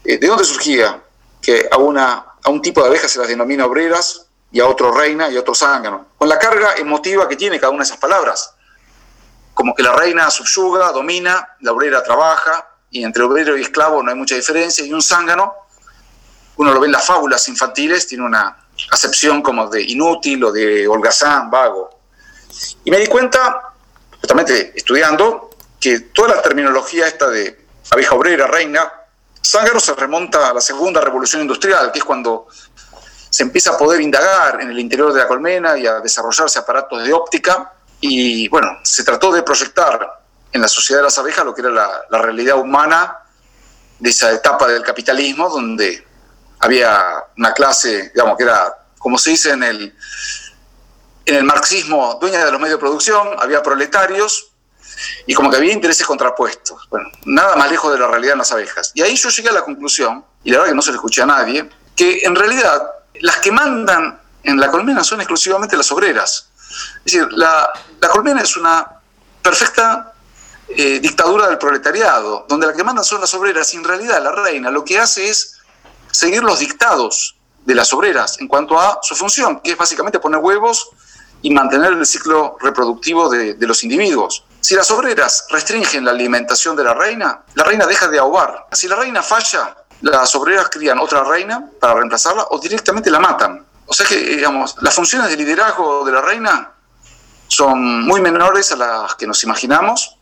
[0.03, 1.01] eh, ¿de dónde surgía
[1.41, 4.24] que a, una, a un tipo de abejas se las denomina obreras
[4.55, 6.11] y a otro reina y a otro zángano?
[6.17, 8.53] Con la carga emotiva que tiene cada una de esas palabras.
[9.53, 14.11] Como que la reina subyuga, domina, la obrera trabaja, y entre obrero y esclavo no
[14.11, 15.53] hay mucha diferencia, y un zángano,
[16.55, 20.87] uno lo ve en las fábulas infantiles, tiene una acepción como de inútil o de
[20.87, 21.89] holgazán, vago.
[22.85, 23.73] Y me di cuenta,
[24.21, 25.49] justamente estudiando,
[25.81, 28.89] que toda la terminología esta de abeja obrera, reina,
[29.43, 32.47] zángano se remonta a la segunda revolución industrial, que es cuando
[33.35, 37.03] se empieza a poder indagar en el interior de la colmena y a desarrollarse aparatos
[37.03, 37.69] de óptica.
[37.99, 40.21] Y bueno, se trató de proyectar
[40.53, 43.17] en la sociedad de las abejas lo que era la, realidad humana
[43.99, 46.07] de esa etapa del capitalismo, donde
[46.59, 49.93] había una clase, digamos, que era, como se dice en el,
[51.25, 54.53] en el marxismo, dueña de los medios de producción, había proletarios
[55.27, 56.87] y como que había intereses contrapuestos.
[56.89, 58.93] Bueno, nada más lejos de la realidad en las abejas.
[58.95, 61.21] Y ahí yo llegué a la conclusión, y la verdad que no se le escuché
[61.21, 62.81] a nadie, que en realidad
[63.21, 66.49] las que mandan en la colmena son exclusivamente las obreras.
[67.05, 67.71] Es decir, la,
[68.11, 68.85] colmena es una
[69.41, 70.13] perfecta
[70.67, 74.31] eh, dictadura del proletariado, donde la que mandan son las obreras y en realidad la
[74.31, 75.57] reina lo que hace es
[76.11, 80.39] seguir los dictados de las obreras en cuanto a su función, que es básicamente poner
[80.39, 80.89] huevos
[81.41, 84.45] y mantener el ciclo reproductivo de, los individuos.
[84.61, 88.65] Si las obreras restringen la alimentación de la reina, la reina deja de ahogar.
[88.71, 89.75] Si la reina falla,
[90.05, 93.65] las obreras crían otra reina para reemplazarla o directamente la matan.
[93.87, 96.69] O sea que, digamos, las funciones de liderazgo de la reina
[97.47, 100.17] son muy menores a las que nos imaginamos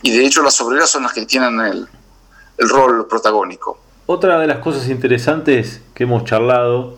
[0.00, 3.78] y de hecho las obreras son las que tienen el rol protagónico.
[4.06, 6.96] Otra de las cosas interesantes que hemos charlado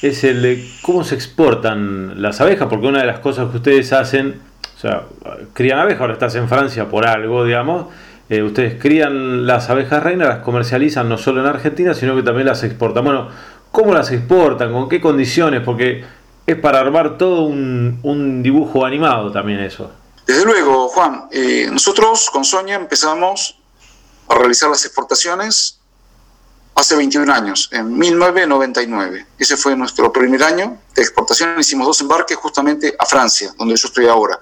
[0.00, 3.92] es el de cómo se exportan las abejas, porque una de las cosas que ustedes
[3.92, 4.40] hacen,
[4.76, 5.06] o sea,
[5.54, 7.86] crían abejas, ahora estás en Francia por algo, digamos,
[8.28, 12.46] eh, ustedes crían las abejas reinas, las comercializan no solo en Argentina, sino que también
[12.46, 13.04] las exportan.
[13.04, 13.28] Bueno,
[13.70, 14.72] ¿cómo las exportan?
[14.72, 15.62] ¿Con qué condiciones?
[15.64, 16.04] Porque
[16.46, 19.90] es para armar todo un, dibujo animado también eso.
[20.26, 23.58] Desde luego, Juan, eh, nosotros con Sonia empezamos
[24.28, 25.78] a realizar las exportaciones
[26.74, 29.26] hace 21 años, en 1999.
[29.38, 31.58] Ese fue nuestro primer año de exportación.
[31.58, 34.38] Hicimos dos embarques justamente a Francia, donde yo estoy ahora.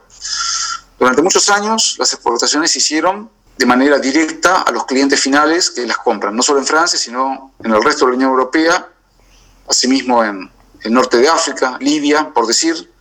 [0.98, 5.86] Durante muchos años las exportaciones se hicieron de manera directa a los clientes finales que
[5.86, 8.88] las compran, no solo en Francia, sino en el resto de la Unión Europea,
[9.68, 10.50] asimismo en
[10.82, 12.92] el norte de África, Libia, por decir,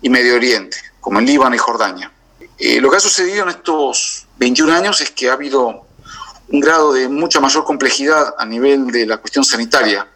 [0.00, 2.10] y Medio Oriente, como en Líbano y Jordania.
[2.58, 5.86] Eh, lo que ha sucedido en estos 21 años es que ha habido
[6.48, 10.06] un grado de mucha mayor complejidad a nivel de la cuestión sanitaria.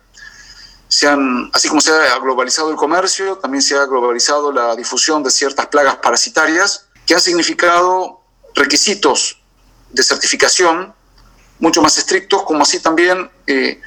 [0.88, 1.09] Se
[1.53, 5.66] así como se ha globalizado el comercio, también se ha globalizado la difusión de ciertas
[5.66, 8.20] plagas parasitarias que han significado
[8.55, 9.43] requisitos
[9.94, 10.92] de certificación
[11.61, 13.80] mucho más estrictos, como así también eh,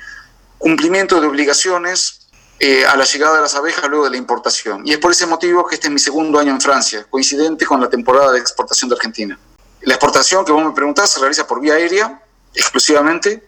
[0.58, 2.28] cumplimiento de obligaciones
[2.60, 4.82] eh, a la llegada de las abejas luego de la importación.
[4.86, 7.80] Y es por ese motivo que este es mi segundo año en Francia, coincidente con
[7.82, 9.38] la temporada de exportación de Argentina.
[9.82, 12.22] La exportación que vos me preguntás se realiza por vía aérea
[12.54, 13.48] exclusivamente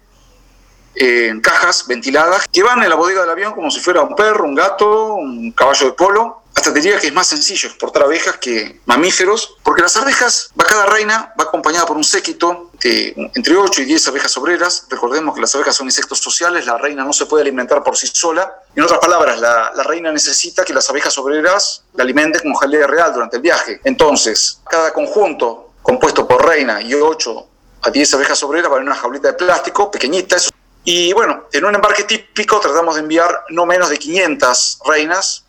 [0.95, 4.43] en cajas ventiladas que van en la bodega del avión como si fuera un perro,
[4.43, 6.43] un gato, un caballo de polo.
[6.59, 10.87] Hasta diría que es más sencillo exportar abejas que mamíferos, porque las abejas, va cada
[10.87, 14.85] reina, va acompañada por un séquito de entre 8 y 10 abejas obreras.
[14.89, 18.07] Recordemos que las abejas son insectos sociales, la reina no se puede alimentar por sí
[18.07, 18.53] sola.
[18.75, 22.87] En otras palabras, la, la reina necesita que las abejas obreras la alimenten como jalea
[22.87, 23.79] real durante el viaje.
[23.85, 27.47] Entonces, cada conjunto compuesto por reina y 8
[27.83, 30.35] a 10 abejas obreras en una jaulita de plástico pequeñita,
[30.83, 35.45] y bueno, en un embarque típico tratamos de enviar no menos de 500 reinas.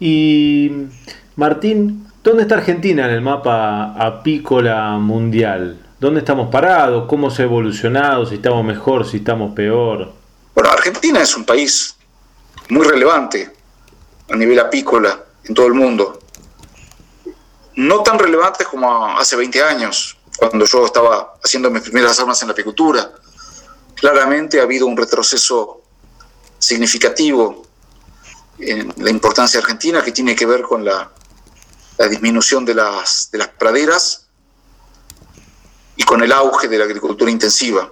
[0.00, 0.70] Y
[1.36, 5.80] Martín, ¿dónde está Argentina en el mapa apícola mundial?
[6.00, 7.06] ¿Dónde estamos parados?
[7.08, 8.26] ¿Cómo se ha evolucionado?
[8.26, 9.08] ¿Si estamos mejor?
[9.08, 10.12] ¿Si estamos peor?
[10.54, 11.96] Bueno, Argentina es un país
[12.68, 13.50] muy relevante
[14.30, 16.20] a nivel apícola en todo el mundo.
[17.76, 22.48] No tan relevante como hace 20 años, cuando yo estaba haciendo mis primeras armas en
[22.48, 23.10] la apicultura
[23.94, 25.82] claramente ha habido un retroceso
[26.58, 27.66] significativo
[28.58, 31.10] en la importancia argentina que tiene que ver con la,
[32.10, 34.26] disminución de las, de las praderas
[35.96, 37.88] y con el auge de la agricultura intensiva.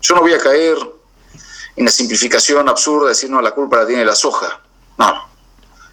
[0.00, 0.76] Yo no voy a caer
[1.76, 4.60] en la simplificación absurda de decir, no, la culpa la tiene la soja.
[4.98, 5.28] No.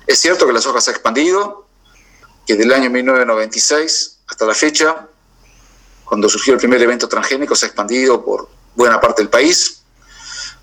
[0.05, 1.67] Es cierto que la soja se ha expandido,
[2.45, 5.07] que desde el año 1996 hasta la fecha,
[6.03, 9.83] cuando surgió el primer evento transgénico, se ha expandido por buena parte del país.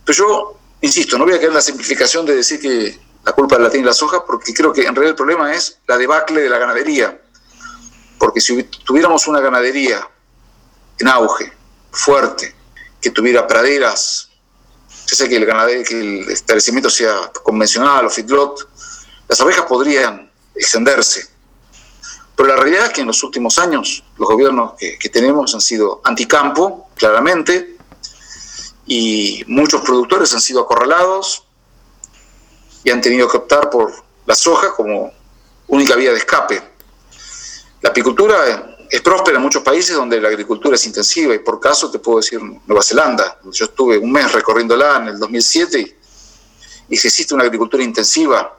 [0.05, 3.59] Pero yo, insisto, no voy a caer en la simplificación de decir que la culpa
[3.59, 6.49] la tiene la soja, porque creo que en realidad el problema es la debacle de
[6.49, 7.21] la ganadería.
[8.19, 10.09] Porque si tuviéramos una ganadería
[11.01, 11.53] en auge,
[11.91, 12.55] fuerte,
[13.01, 14.31] que tuviera praderas,
[15.09, 18.69] ya sé que el, ganadero, que el establecimiento sea convencional o feedlot,
[19.29, 21.27] las abejas podrían extenderse.
[22.37, 26.01] Pero la realidad es que en los últimos años los gobiernos que tenemos han sido
[26.05, 27.77] anticampo, claramente,
[28.87, 31.46] y muchos productores han sido acorralados
[32.87, 33.93] y han tenido que optar por
[34.27, 35.13] la soja como
[35.67, 36.63] única vía de escape.
[37.81, 41.91] La apicultura es próspera en muchos países donde la agricultura es intensiva y por caso
[41.91, 43.41] te puedo decir Nueva Zelanda.
[43.51, 45.97] Yo estuve un mes recorriéndola en el 2007
[46.89, 48.57] y, si existe una agricultura intensiva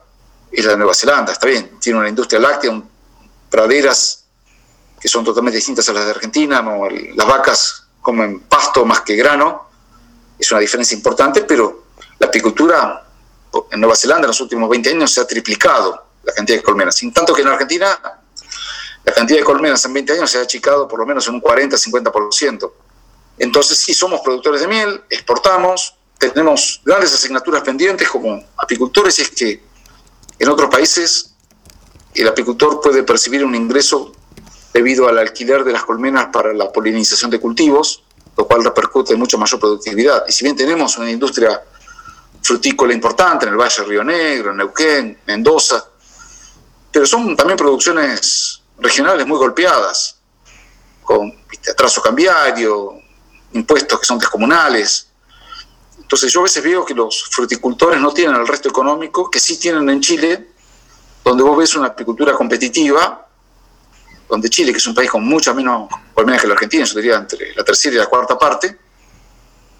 [0.52, 2.82] es la de Nueva Zelanda, está bien, tiene una industria láctea,
[3.48, 4.24] praderas
[5.00, 6.86] que son totalmente distintas a las de Argentina, ¿no?
[6.90, 9.70] las vacas comen pasto más que grano,
[10.38, 11.84] es una diferencia importante, pero
[12.18, 13.07] la apicultura
[13.70, 16.96] en Nueva Zelanda en los últimos 20 años se ha triplicado la cantidad de colmenas.
[16.96, 17.98] Sin tanto que en Argentina
[19.04, 21.42] la cantidad de colmenas en 20 años se ha achicado por lo menos en un
[21.42, 22.72] 40-50%.
[23.38, 29.30] Entonces sí somos productores de miel, exportamos, tenemos grandes asignaturas pendientes como apicultores y es
[29.30, 29.62] que
[30.38, 31.34] en otros países
[32.14, 34.12] el apicultor puede percibir un ingreso
[34.72, 38.02] debido al alquiler de las colmenas para la polinización de cultivos,
[38.36, 40.24] lo cual repercute en mucha mayor productividad.
[40.28, 41.62] Y si bien tenemos una industria
[42.48, 45.84] frutícola importante en el Valle Río Negro, en Neuquén, Mendoza,
[46.90, 50.18] pero son también producciones regionales muy golpeadas,
[51.02, 53.02] con atraso cambiario,
[53.52, 55.08] impuestos que son descomunales.
[55.98, 59.58] Entonces yo a veces veo que los fruticultores no tienen el resto económico que sí
[59.58, 60.48] tienen en Chile,
[61.22, 63.26] donde vos ves una apicultura competitiva
[64.26, 67.16] donde Chile, que es un país con mucha menos colmenas que la Argentina, yo diría
[67.16, 68.78] entre la tercera y la cuarta parte,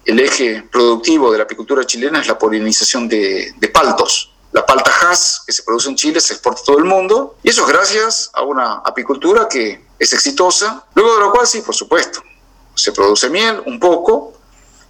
[0.09, 4.33] el eje productivo de la apicultura chilena es la polinización de, paltos.
[4.51, 7.49] La palta Hass que se produce en Chile se exporta a todo el mundo y
[7.49, 11.75] eso es gracias a una apicultura que es exitosa, luego de lo cual sí, por
[11.75, 12.23] supuesto,
[12.73, 14.33] se produce miel un poco,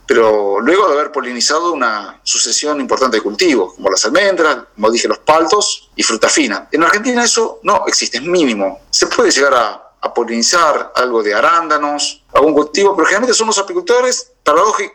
[0.05, 5.09] pero luego de haber polinizado una sucesión importante de cultivos, como las almendras, como dije,
[5.09, 6.69] los paltos y fruta fina.
[6.71, 8.79] En Argentina eso no existe, es mínimo.
[8.89, 14.31] Se puede llegar a, polinizar algo de arándanos, algún cultivo, pero generalmente son los apicultores,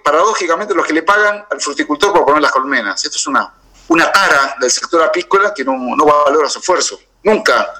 [0.03, 3.05] paradójicamente, los que le pagan al fruticultor por poner las colmenas.
[3.05, 3.53] Esto es una,
[3.89, 6.99] una tara del sector apícola que no, no valora su esfuerzo.
[7.23, 7.73] Nunca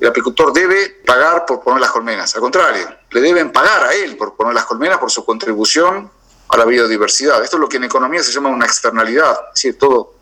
[0.00, 2.34] el apicultor debe pagar por poner las colmenas.
[2.34, 6.10] Al contrario, le deben pagar a él por poner las colmenas por su contribución
[6.48, 7.42] a la biodiversidad.
[7.42, 10.14] Esto es lo que en economía se llama una externalidad, es decir, todo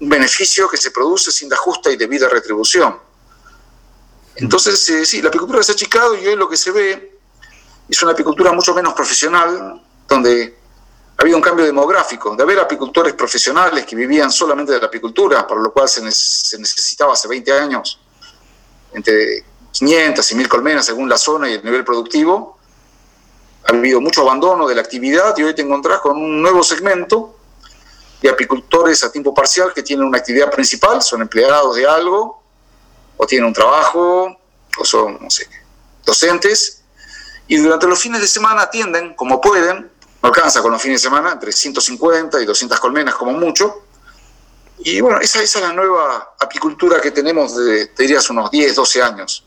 [0.00, 2.98] un beneficio que se produce sin la justa y debida retribución.
[4.36, 7.18] Entonces, eh, sí, la apicultura se ha achicado y hoy lo que se ve
[7.88, 10.56] es una apicultura mucho menos profesional, donde
[11.16, 15.46] ha habido un cambio demográfico, de haber apicultores profesionales que vivían solamente de la apicultura,
[15.46, 18.00] para lo cual se, se necesitaba hace 20 años
[18.92, 22.58] entre 500 y 1000 colmenas según la zona y el nivel productivo,
[23.64, 27.36] ha habido mucho abandono de la actividad y hoy te encontrás con un nuevo segmento
[28.22, 32.42] y apicultores a tiempo parcial que tienen una actividad principal, son empleados de algo,
[33.16, 34.36] o tienen un trabajo,
[34.78, 35.48] o son, no sé,
[36.04, 36.82] docentes,
[37.48, 39.90] y durante los fines de semana atienden como pueden,
[40.22, 43.82] no alcanza con los fines de semana, entre 150 y 200 colmenas como mucho,
[44.78, 49.02] y bueno, esa, esa es la nueva apicultura que tenemos de, dirías, unos 10, 12
[49.02, 49.44] años.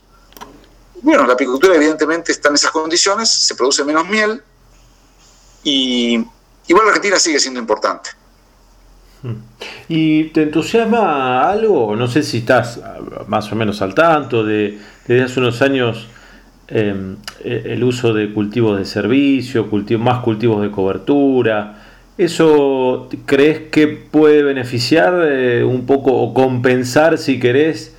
[1.01, 4.43] Bueno, la apicultura evidentemente está en esas condiciones, se produce menos miel,
[5.63, 6.25] y
[6.67, 8.11] igual la Argentina sigue siendo importante.
[9.87, 11.95] ¿Y te entusiasma algo?
[11.95, 12.81] No sé si estás
[13.27, 14.77] más o menos al tanto de
[15.07, 16.07] desde hace unos años
[16.67, 21.81] em, e, el uso de cultivos de servicio, más cultivos de cobertura.
[22.17, 27.95] ¿Eso crees que puede beneficiar eh, un poco o compensar, si querés,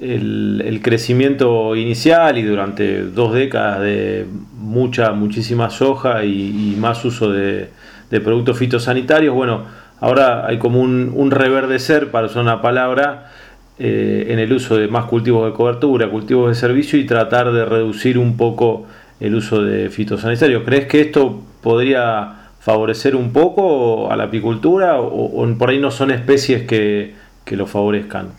[0.00, 4.26] el, crecimiento inicial y durante dos décadas de
[4.58, 7.70] mucha, muchísima soja y, más uso de,
[8.10, 9.34] de productos fitosanitarios?
[9.34, 9.64] Bueno,
[10.00, 13.32] Ahora hay como un, reverdecer, para usar una palabra,
[13.78, 17.64] eh, en el uso de más cultivos de cobertura, cultivos de servicio y tratar de
[17.64, 18.86] reducir un poco
[19.20, 20.62] el uso de fitosanitarios.
[20.64, 26.10] ¿Crees que esto podría favorecer un poco a la apicultura o, por ahí no son
[26.10, 27.14] especies que,
[27.46, 28.32] lo favorezcan?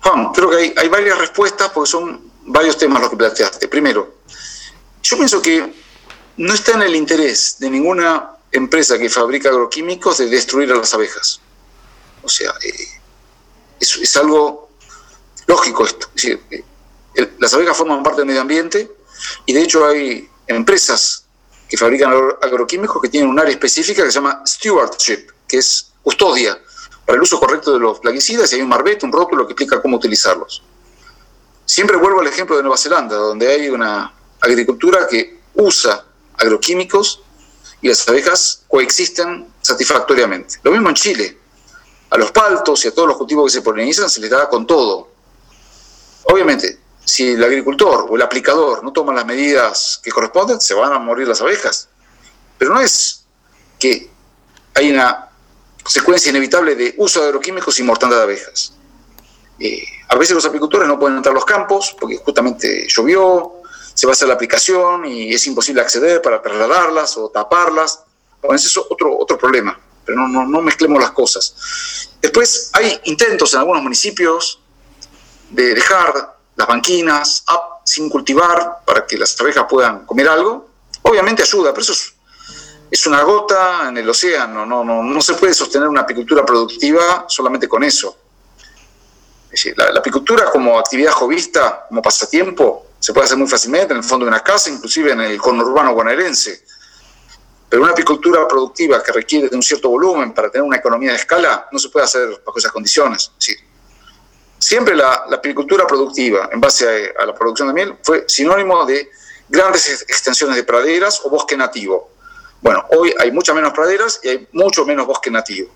[0.00, 3.68] Juan, creo que hay, hay, varias respuestas porque son varios temas los que planteaste.
[3.68, 4.16] Primero,
[5.02, 5.72] yo pienso que
[6.36, 10.92] no está en el interés de ninguna empresa que fabrica agroquímicos de destruir a las
[10.94, 11.40] abejas.
[12.22, 13.00] O sea, eh,
[13.80, 14.70] es, algo
[15.46, 16.08] lógico esto.
[16.24, 16.64] Eh,
[17.38, 18.90] las abejas forman parte del medio ambiente
[19.46, 21.24] y de hecho hay empresas
[21.68, 26.60] que fabrican agroquímicos que tienen un área específica que se llama stewardship, que es custodia
[27.04, 29.80] para el uso correcto de los plaguicidas y hay un marbete, un rótulo que explica
[29.80, 30.62] cómo utilizarlos.
[31.64, 36.04] Siempre vuelvo al ejemplo de Nueva Zelanda, donde hay una agricultura que usa
[36.38, 37.22] agroquímicos
[37.86, 40.56] y las abejas coexisten satisfactoriamente.
[40.64, 41.38] Lo mismo en Chile.
[42.10, 44.66] A los paltos y a todos los cultivos que se polinizan se les da con
[44.66, 45.08] todo.
[46.24, 50.92] Obviamente, si el agricultor o el aplicador no toman las medidas que corresponden, se van
[50.92, 51.88] a morir las abejas.
[52.58, 53.24] Pero no es
[53.78, 54.10] que
[54.74, 55.28] hay una
[55.86, 58.72] secuencia inevitable de uso de agroquímicos y mortandad de abejas.
[59.60, 63.55] Eh, a veces los apicultores no pueden entrar a los campos porque justamente llovió,
[63.96, 68.00] se va a hacer la aplicación y es imposible acceder para trasladarlas o taparlas.
[68.42, 72.10] Bueno, ese es otro, otro problema, pero no, no, mezclemos las cosas.
[72.20, 74.60] Después hay intentos en algunos municipios
[75.48, 77.42] de dejar las banquinas
[77.84, 80.68] sin cultivar para que las abejas puedan comer algo.
[81.00, 81.94] Obviamente ayuda, pero eso
[82.90, 87.24] es, una gota en el océano, no, no, no se puede sostener una apicultura productiva
[87.28, 88.14] solamente con eso.
[89.74, 94.02] la, la apicultura como actividad jovista, como pasatiempo, se puede hacer muy fácilmente en el
[94.02, 96.64] fondo de una casa, inclusive en el conurbano bonaerense.
[97.68, 101.16] Pero una apicultura productiva que requiere de un cierto volumen para tener una economía de
[101.16, 103.30] escala no se puede hacer bajo esas condiciones.
[104.58, 109.08] siempre la, apicultura productiva en base a, la producción de miel fue sinónimo de
[109.48, 112.10] grandes extensiones de praderas o bosque nativo.
[112.60, 115.70] Bueno, hoy hay muchas menos praderas y hay mucho menos bosque nativo.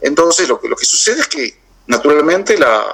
[0.00, 2.84] Entonces lo que, lo que sucede es que naturalmente la,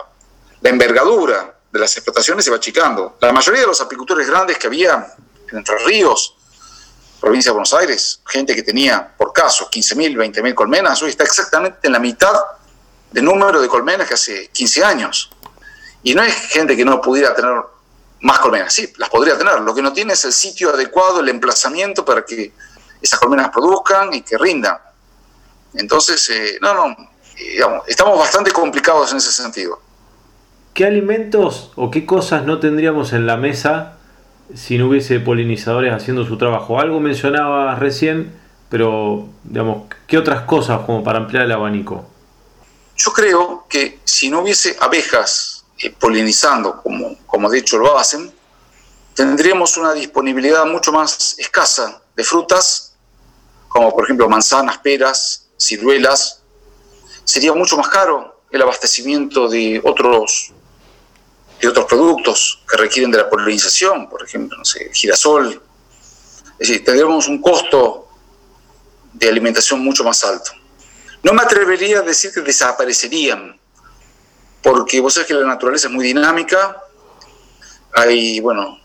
[0.60, 3.16] la envergadura de las explotaciones se va achicando.
[3.20, 5.14] La mayoría de los apicultores grandes que había
[5.50, 6.36] en Entre Ríos,
[7.20, 11.78] provincia de Buenos Aires, gente que tenía por caso 15.000, 20.000 colmenas, hoy está exactamente
[11.82, 12.34] en la mitad
[13.10, 15.30] del número de colmenas que hace 15 años.
[16.02, 17.54] Y no es gente que no pudiera tener
[18.20, 19.60] más colmenas, sí, las podría tener.
[19.60, 22.52] Lo que no tiene es el sitio adecuado, el emplazamiento para que
[23.00, 24.78] esas colmenas produzcan y que rindan.
[25.74, 26.96] Entonces, eh, no, no,
[27.36, 29.80] eh, estamos bastante complicados en ese sentido.
[30.78, 33.98] ¿Qué alimentos o qué cosas no tendríamos en la mesa
[34.54, 36.78] si no hubiese polinizadores haciendo su trabajo?
[36.78, 38.32] Algo mencionabas recién,
[38.68, 42.06] pero digamos, ¿qué otras cosas como para ampliar el abanico?
[42.96, 48.30] Yo creo que si no hubiese abejas eh, polinizando, como, como de hecho lo hacen,
[49.14, 52.94] tendríamos una disponibilidad mucho más escasa de frutas,
[53.66, 56.40] como por ejemplo manzanas, peras, ciruelas.
[57.24, 60.52] Sería mucho más caro el abastecimiento de otros
[61.60, 65.60] de otros productos que requieren de la polinización, por ejemplo, no sé, girasol.
[66.58, 68.08] Es decir, tendríamos un costo
[69.12, 70.52] de alimentación mucho más alto.
[71.22, 73.58] No me atrevería a decir que desaparecerían,
[74.62, 76.84] porque vos sabés que la naturaleza es muy dinámica,
[77.92, 78.78] hay, bueno,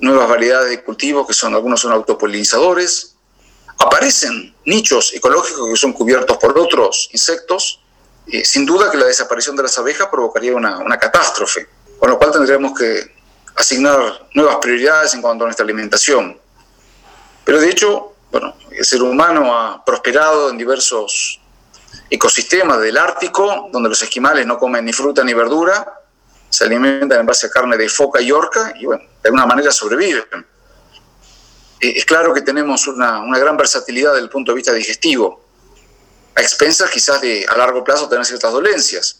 [0.00, 3.14] nuevas variedades de cultivos que son, algunos son autopolinizadores,
[3.78, 7.80] aparecen nichos ecológicos que son cubiertos por otros insectos,
[8.26, 11.68] eh, sin duda que la desaparición de las abejas provocaría una, una catástrofe
[12.00, 13.14] con lo cual tendremos que
[13.54, 16.36] asignar nuevas prioridades en cuanto a nuestra alimentación.
[17.44, 21.40] Pero de hecho, bueno, el ser humano ha prosperado en diversos
[22.08, 25.86] ecosistemas del Ártico, donde los esquimales no comen ni fruta ni verdura,
[26.48, 29.70] se alimentan en base a carne de foca y orca y, bueno, de alguna manera
[29.70, 30.24] sobreviven.
[31.80, 35.44] Eh, es claro que tenemos una, una gran versatilidad desde el punto de vista digestivo,
[36.34, 39.19] a expensas quizás de a largo plazo tener ciertas dolencias.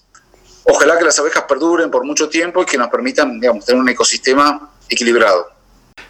[0.64, 3.88] Ojalá que las abejas perduren por mucho tiempo y que nos permitan digamos, tener un
[3.88, 5.48] ecosistema equilibrado.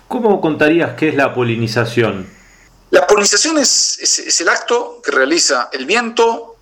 [0.09, 2.27] ¿Cómo contarías qué es la polinización?
[2.91, 6.57] La polinización es, es, el acto que realiza el viento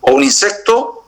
[0.00, 1.04] o un insecto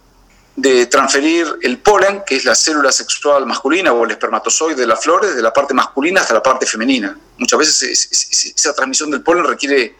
[0.54, 5.02] de transferir el polen, que es la célula sexual masculina o el espermatozoide de las
[5.02, 7.18] flores, de la parte masculina hasta la parte femenina.
[7.36, 9.96] Muchas veces esa transmisión del polen requiere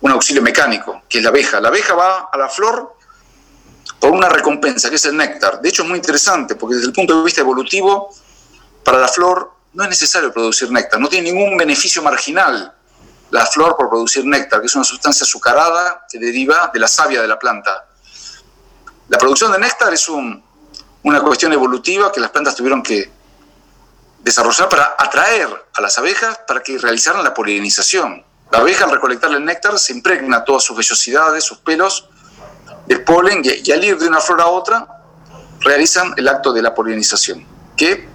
[0.00, 1.60] un auxilio mecánico, que es la abeja.
[1.60, 2.94] La abeja va a la flor
[4.04, 5.62] por una recompensa, que es el néctar.
[5.62, 8.10] De hecho, es muy interesante, porque desde el punto de vista evolutivo,
[8.84, 12.70] para la flor no es necesario producir néctar, no tiene ningún beneficio marginal
[13.30, 17.22] la flor por producir néctar, que es una sustancia azucarada que deriva de la savia
[17.22, 17.86] de la planta.
[19.08, 23.10] La producción de néctar es una cuestión evolutiva que las plantas tuvieron que
[24.18, 28.22] desarrollar para atraer a las abejas para que realizaran la polinización.
[28.52, 32.10] La abeja al recolectar el néctar se impregna todas sus vellosidades, sus pelos,
[32.86, 34.86] de polen y, y al ir de una flor a otra
[35.60, 37.44] realizan el acto de la polinización,
[37.76, 38.06] que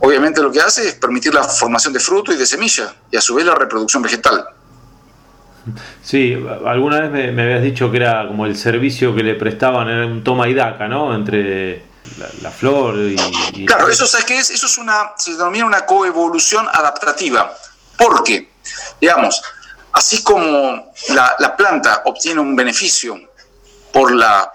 [0.00, 3.20] obviamente lo que hace es permitir la formación de fruto y de semilla y a
[3.20, 4.44] su vez la reproducción vegetal.
[6.02, 6.36] Sí,
[6.66, 10.24] alguna vez me, habías dicho que era como el servicio que le prestaban, era un
[10.24, 11.14] toma y daca, ¿no?
[11.14, 11.84] Entre
[12.42, 14.50] la, flor y, Claro, eso, ¿sabes qué es?
[14.50, 17.54] Eso es una, se denomina una coevolución adaptativa.
[17.96, 18.50] Porque,
[19.00, 19.40] digamos,
[19.92, 23.31] así como la, la planta obtiene un beneficio
[23.92, 24.52] por la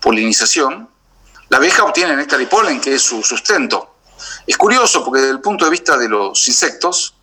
[0.00, 0.88] polinización,
[1.48, 3.96] la abeja obtiene néctar y polen, que es su sustento.
[4.46, 7.14] Es curioso porque desde el punto de vista de los insectos,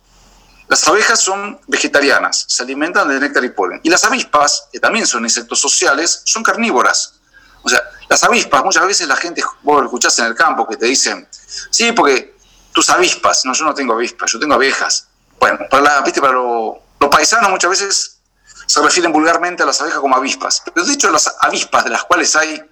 [0.68, 3.80] las abejas son vegetarianas, se alimentan de néctar y polen.
[3.82, 7.14] Y las avispas, que también son insectos sociales, son carnívoras.
[7.62, 10.76] O sea, las avispas, muchas veces la gente, vos lo escuchás en el campo, que
[10.76, 11.28] te dicen,
[11.70, 12.36] sí, porque
[12.72, 15.08] tus avispas, no, yo no tengo avispas, yo tengo abejas.
[15.38, 16.20] Bueno, para, la, ¿viste?
[16.20, 18.13] para los paisanos muchas veces
[18.66, 20.62] se refieren vulgarmente a las abejas como avispas.
[20.72, 22.62] Pero de hecho las avispas, de las cuales hay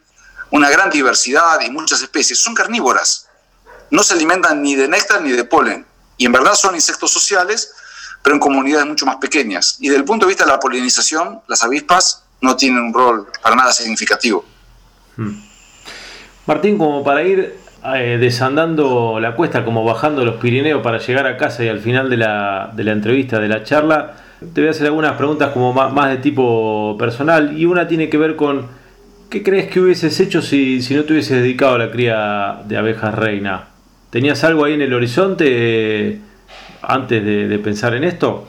[0.51, 3.29] una gran diversidad y muchas especies, son carnívoras
[3.93, 5.85] no se alimentan ni de néctar ni de polen.
[6.17, 7.73] Y en verdad son insectos sociales,
[8.23, 9.77] pero en comunidades mucho más pequeñas.
[9.81, 13.29] Y desde el punto de vista de la polinización, las avispas no tienen un rol
[13.43, 14.45] para nada significativo.
[15.17, 15.43] Hmm.
[16.47, 17.59] Martín, como para ir
[17.95, 22.09] eh, desandando la cuesta, como bajando los Pirineos para llegar a casa y al final
[22.09, 24.17] de la, de la entrevista, de la charla,
[24.55, 28.19] te voy a hacer algunas preguntas como más, de tipo personal y una tiene que
[28.19, 28.69] ver con
[29.31, 33.15] ¿qué crees que hubieses hecho si, no te hubieses dedicado a la cría de abejas
[33.15, 33.69] reina?
[34.11, 36.21] ¿Tenías algo ahí en el horizonte eh,
[36.83, 38.47] antes de, pensar en esto?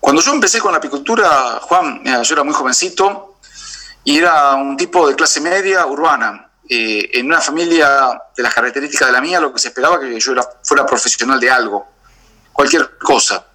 [0.00, 3.36] Cuando yo empecé con la apicultura, Juan, yo era muy jovencito
[4.04, 6.46] y era un tipo de clase media urbana.
[6.68, 10.18] Eh, en una familia de las características de la mía, lo que se esperaba que
[10.18, 11.86] yo fuera profesional de algo,
[12.52, 13.47] cualquier cosa.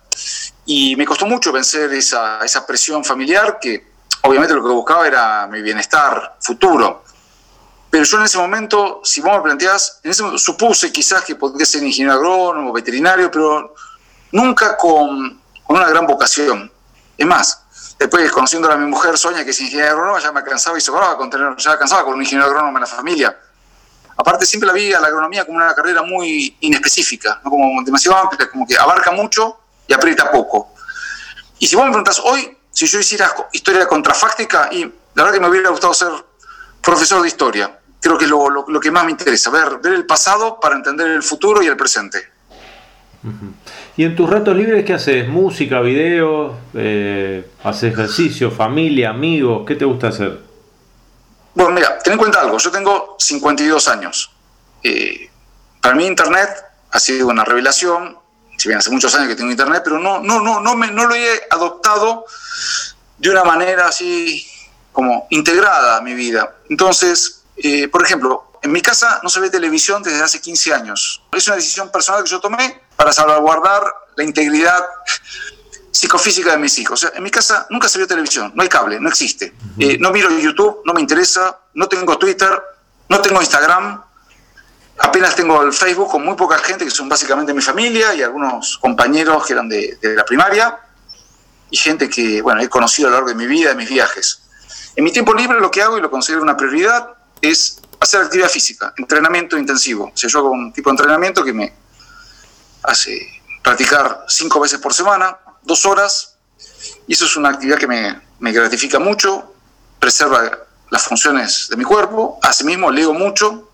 [0.66, 3.94] Y me costó mucho vencer esa, esa presión familiar que
[4.24, 7.04] obviamente lo que buscaba era mi bienestar futuro.
[7.90, 11.36] Pero yo en ese momento, si vos me planteás, en ese momento, supuse quizás que
[11.36, 13.76] podría ser ingeniero agrónomo, veterinario, pero
[14.32, 16.72] nunca con, con, una gran vocación.
[17.18, 17.62] Es más,
[18.00, 21.18] después conociendo a mi mujer, Sonia, que es ingeniera agrónoma, ya me cansaba y sobraba
[21.18, 23.38] con tener, ya cansaba con un ingeniero agrónomo en la familia.
[24.16, 27.52] Aparte, siempre la vi a la agronomía como una carrera muy inespecífica, ¿no?
[27.52, 30.74] como demasiado amplia, como que abarca mucho y aprieta poco.
[31.60, 35.40] Y si vos me preguntás hoy, si yo hiciera historia contrafáctica, y la verdad que
[35.40, 36.12] me hubiera gustado ser
[36.82, 40.60] profesor de historia creo que es lo, que más me interesa, ver, ver el pasado
[40.60, 42.20] para entender el futuro y el presente.
[43.96, 45.30] ¿Y en tus ratos libres qué haces?
[45.30, 46.58] ¿Música, video?
[46.74, 49.64] Eh, ¿Haces ejercicio, familia, amigos?
[49.66, 50.38] ¿Qué te gusta hacer?
[51.56, 52.58] Bueno, mira, ten en cuenta algo.
[52.58, 54.32] Yo tengo 52 años.
[54.84, 55.30] Eh,
[55.80, 56.50] para mí Internet
[56.92, 58.18] ha sido una revelación.
[58.58, 61.06] Si bien hace muchos años que tengo Internet, pero no, no, no, no, me, no
[61.06, 62.26] lo he adoptado
[63.18, 64.46] de una manera así
[64.92, 66.56] como integrada a mi vida.
[66.70, 71.24] Entonces, eh, por ejemplo, en mi casa no se ve televisión desde hace 15 años.
[71.32, 73.84] Es una decisión personal que yo tomé para salvaguardar
[74.16, 74.82] la integridad
[75.92, 77.04] psicofísica de mis hijos.
[77.04, 79.54] O sea, en mi casa nunca se vio televisión, no hay cable, no existe.
[79.80, 82.62] Eh, no miro YouTube, no me interesa, no tengo Twitter,
[83.10, 84.04] no tengo Instagram,
[85.04, 88.78] apenas tengo el Facebook con muy poca gente que son básicamente mi familia y algunos
[88.80, 90.80] compañeros que eran de, de la primaria
[91.70, 94.44] y gente que, bueno, he conocido a lo largo de mi vida, de mis viajes.
[94.96, 97.10] En mi tiempo libre lo que hago y lo considero una prioridad
[97.42, 100.12] es hacer actividad física, entrenamiento intensivo.
[100.14, 101.74] O sea, yo hago un tipo de entrenamiento que me
[102.84, 106.36] hace practicar cinco veces por semana, dos horas,
[107.08, 109.56] y eso es una actividad que me, gratifica mucho,
[110.00, 112.40] preserva las funciones de mi cuerpo.
[112.42, 113.72] Asimismo, leo mucho,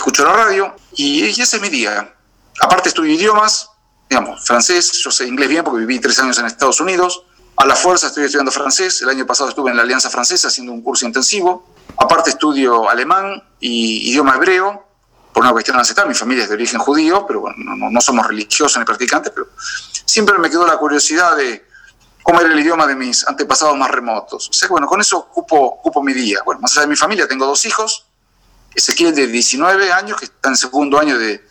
[0.00, 2.14] escucho la radio y, ese es mi día.
[2.62, 3.70] Aparte, estudio idiomas,
[4.08, 7.24] digamos, francés, yo sé inglés bien porque viví tres años en Estados Unidos.
[7.56, 9.02] A la fuerza estoy estudiando francés.
[9.02, 11.74] El año pasado estuve en la Alianza Francesa haciendo un curso intensivo.
[11.98, 14.86] Aparte estudio alemán y idioma hebreo
[15.34, 16.08] por una cuestión ancestral.
[16.08, 19.48] Mi familia es de origen judío, pero bueno, no, no somos religiosos ni practicantes, pero
[20.06, 21.66] siempre me quedó la curiosidad de
[22.22, 24.48] cómo era el idioma de mis antepasados más remotos.
[24.48, 26.38] O sea, bueno, con eso ocupo, ocupo mi día.
[26.42, 28.06] Bueno, más allá de mi familia, tengo dos hijos.
[28.74, 31.42] Ezequiel de 19 años, que está en segundo año de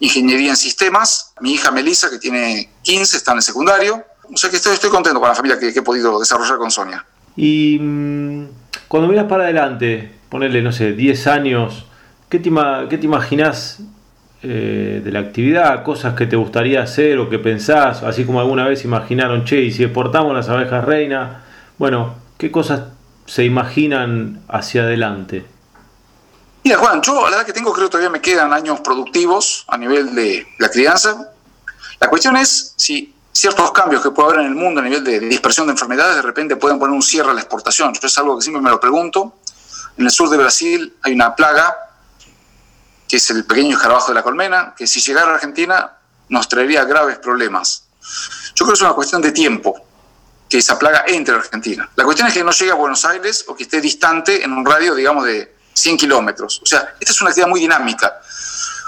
[0.00, 1.32] ingeniería en sistemas.
[1.40, 4.04] Mi hija Melissa, que tiene 15, está en el secundario.
[4.32, 7.04] O sea que estoy, estoy contento con la familia que, he podido desarrollar con Sonia.
[7.36, 8.46] Y mm,
[8.88, 11.86] cuando miras para adelante, ponerle, no sé, 10 años,
[12.28, 13.78] ¿qué te, imaginas
[14.42, 18.66] eh, de la actividad, cosas que te gustaría hacer o que pensás, así como alguna
[18.66, 21.42] vez imaginaron, che, y si exportamos las abejas reina,
[21.78, 22.82] bueno, ¿qué cosas
[23.26, 25.44] se imaginan hacia adelante?
[26.64, 29.64] Mira, Juan, yo a la edad que tengo creo que todavía me quedan años productivos
[29.68, 31.30] a nivel de la crianza.
[32.00, 35.20] La cuestión es si ciertos cambios que puede haber en el mundo a nivel de
[35.20, 37.92] dispersión de enfermedades de repente pueden poner un cierre a la exportación.
[37.94, 39.34] Yo es algo que siempre me lo pregunto.
[39.96, 41.76] En el sur de Brasil hay una plaga
[43.06, 45.92] que es el pequeño escarabajo de la colmena, que si llegara a Argentina
[46.28, 47.84] nos traería graves problemas.
[48.54, 49.74] Yo creo que es una cuestión de tiempo
[50.48, 51.88] que esa plaga entre a Argentina.
[51.96, 54.64] La cuestión es que no llegue a Buenos Aires o que esté distante en un
[54.64, 56.60] radio, digamos, de 100 kilómetros.
[56.62, 58.20] O sea, esta es una actividad muy dinámica.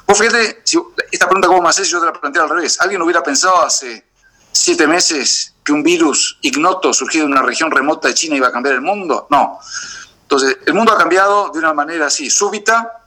[0.06, 0.78] Vos fíjate, si
[1.12, 2.80] esta pregunta vos me haces, yo te la planteo al revés.
[2.80, 4.06] ¿Alguien hubiera pensado hace
[4.50, 8.52] siete meses que un virus ignoto surgido en una región remota de China iba a
[8.52, 9.28] cambiar el mundo?
[9.30, 9.60] No.
[10.22, 13.04] Entonces, el mundo ha cambiado de una manera así súbita,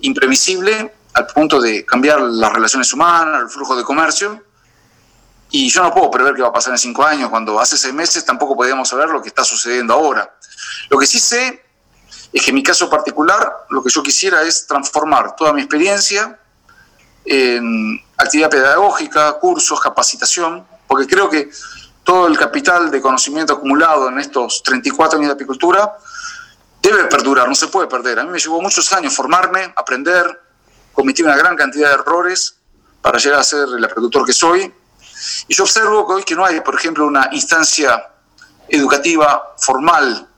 [0.00, 4.44] imprevisible al punto de cambiar las relaciones humanas, el flujo de comercio.
[5.50, 7.94] Y yo no puedo prever qué va a pasar en cinco años, cuando hace seis
[7.94, 10.36] meses tampoco podíamos saber lo que está sucediendo ahora.
[10.90, 11.65] Lo que sí sé
[12.36, 16.38] es que en mi caso particular, lo que yo quisiera es transformar toda mi experiencia
[17.24, 21.48] en actividad pedagógica, cursos, capacitación, porque creo que
[22.04, 25.96] todo el capital de conocimiento acumulado en estos 34 años de apicultura
[26.82, 28.18] debe perdurar, no se puede perder.
[28.18, 30.38] A mí me llevó muchos años formarme, aprender,
[30.92, 32.58] cometí una gran cantidad de errores
[33.00, 34.74] para llegar a ser el apicultor que soy.
[35.48, 38.10] Y yo observo que hoy que no hay, por ejemplo, una instancia
[38.68, 40.28] educativa formal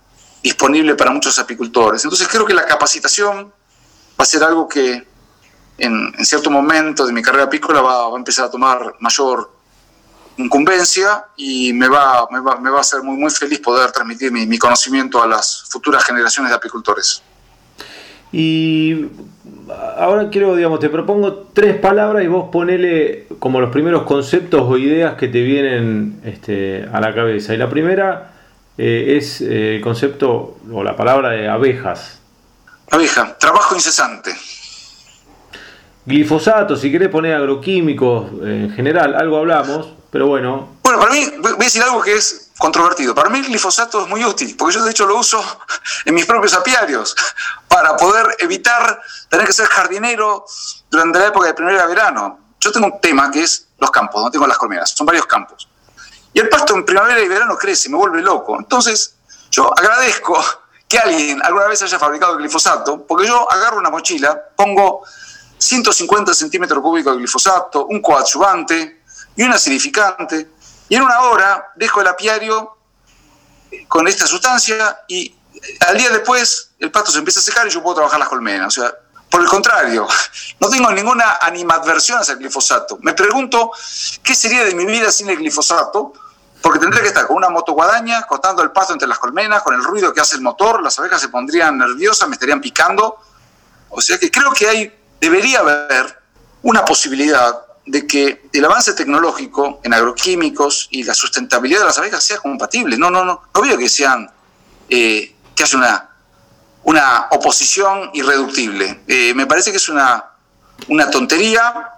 [0.43, 2.05] disponible para muchos apicultores.
[2.05, 5.07] Entonces creo que la capacitación va a ser algo que
[5.79, 9.51] en, cierto momento de mi carrera apícola va, a empezar a tomar mayor
[10.37, 14.31] incumbencia y me va, me va, me va a hacer muy, muy feliz poder transmitir
[14.31, 17.23] mi, mi, conocimiento a las futuras generaciones de apicultores.
[18.31, 19.07] Y
[19.97, 24.77] ahora quiero, digamos, te propongo tres palabras y vos ponele como los primeros conceptos o
[24.77, 27.55] ideas que te vienen este, a la cabeza.
[27.55, 28.38] Y la primera
[28.79, 32.21] eh, es eh, el concepto o la palabra de abejas.
[32.91, 34.35] Abeja, trabajo incesante.
[36.07, 40.79] Glifosato, si querés poner agroquímicos en general, algo hablamos, pero bueno.
[40.83, 43.15] Bueno, para mí, voy a decir algo que es controvertido.
[43.15, 45.43] Para mí el glifosato es muy útil, porque yo de hecho lo uso
[46.07, 47.15] en mis propios apiarios,
[47.69, 50.47] para poder evitar tener que ser jardinero
[50.91, 52.39] durante la época de primavera y verano.
[52.61, 55.69] Yo tengo un tema que es los campos, no tengo las colmenas, son varios campos.
[56.33, 58.57] Y el pasto en primavera y verano crece, me vuelve loco.
[58.59, 59.17] Entonces,
[59.51, 60.39] yo agradezco
[60.89, 65.03] que alguien alguna vez haya fabricado glifosato, porque yo agarro una mochila, pongo
[65.59, 68.99] 150 centímetros cúbicos de glifosato, un coadyuvante,
[69.39, 70.51] y un acidificante,
[70.89, 72.77] y en una hora dejo el apiario
[73.87, 75.33] con esta sustancia y
[75.87, 78.81] al día después el pasto se empieza a secar y yo puedo trabajar las colmenas.
[79.31, 80.07] Por el contrario,
[80.61, 82.99] no tengo ninguna animadversión hacia el glifosato.
[83.03, 83.73] Me pregunto
[84.23, 86.13] qué sería de mi vida sin el glifosato,
[86.63, 89.85] porque tendría que estar con una motoguadaña, cortando el pasto entre las colmenas, con el
[89.85, 93.19] ruido que hace el motor, las abejas se pondrían nerviosas, me estarían picando.
[93.91, 96.21] O sea que creo que hay, debería haber
[96.63, 102.23] una posibilidad de que el avance tecnológico en agroquímicos y la sustentabilidad de las abejas
[102.23, 102.99] sea compatible.
[102.99, 104.31] No, no, no, no veo que sean,
[104.91, 106.11] eh, que hace una,
[106.89, 109.01] una oposición irreductible.
[109.07, 110.25] Eh, me parece que es una,
[110.89, 111.91] una tontería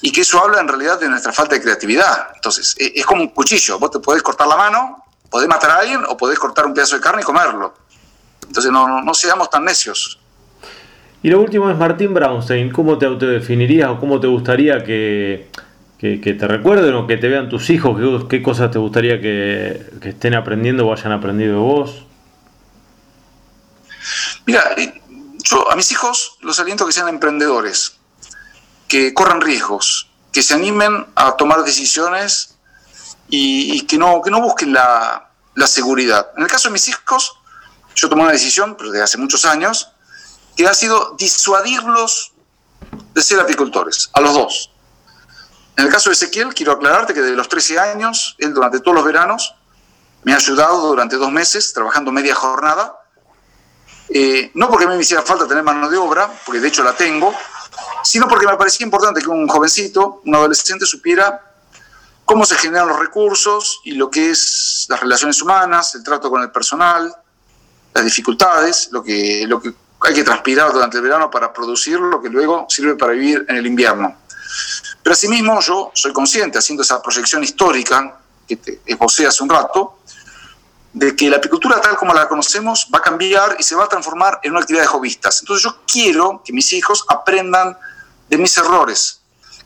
[0.00, 2.28] y que eso habla en realidad de nuestra falta de creatividad.
[2.36, 5.78] Entonces, eh, es como un cuchillo, vos te podés cortar la mano, podés matar a
[5.78, 7.74] alguien o podés cortar un pedazo de carne y comerlo.
[8.46, 10.20] Entonces, no, no, no seamos tan necios.
[11.20, 12.70] Y lo último es Martín Brownstein.
[12.70, 15.48] ¿Cómo te autodefinirías o cómo te gustaría que,
[15.98, 18.24] te recuerden o que te vean tus hijos?
[18.28, 22.04] ¿Qué, cosas te gustaría que, estén aprendiendo o hayan aprendido de vos?
[24.48, 25.02] Mira, eh,
[25.44, 27.98] yo a mis hijos los aliento que sean emprendedores,
[28.88, 32.56] que corran riesgos, que se animen a tomar decisiones
[33.28, 36.30] y, que, no, que no busquen la, la seguridad.
[36.38, 37.34] En el caso de mis hijos,
[37.94, 39.90] yo tomé una decisión, pero desde hace muchos años,
[40.56, 42.32] que ha sido disuadirlos
[43.12, 44.70] de ser apicultores, a los dos.
[45.76, 48.94] En el caso de Ezequiel, quiero aclararte que desde los 13 años, él durante todos
[48.94, 49.56] los veranos
[50.22, 52.98] me ha ayudado durante dos meses, trabajando media jornada,
[54.08, 57.34] eh, no porque me hiciera falta tener mano de obra, porque de hecho la tengo,
[58.02, 61.42] sino porque me parecía importante que un jovencito, un adolescente, supiera
[62.24, 66.42] cómo se generan los recursos y lo que es las relaciones humanas, el trato con
[66.42, 67.14] el personal,
[67.94, 72.20] las dificultades, lo que, lo que hay que transpirar durante el verano para producir lo
[72.22, 74.16] que luego sirve para vivir en el invierno.
[75.02, 79.97] Pero asimismo yo soy consciente, haciendo esa proyección histórica que te esbocé hace un rato,
[80.98, 83.88] de que la apicultura tal como la conocemos va a cambiar y se va a
[83.88, 85.40] transformar en una actividad de hobbyistas.
[85.40, 87.78] Entonces yo quiero que mis hijos aprendan
[88.28, 89.20] de mis errores,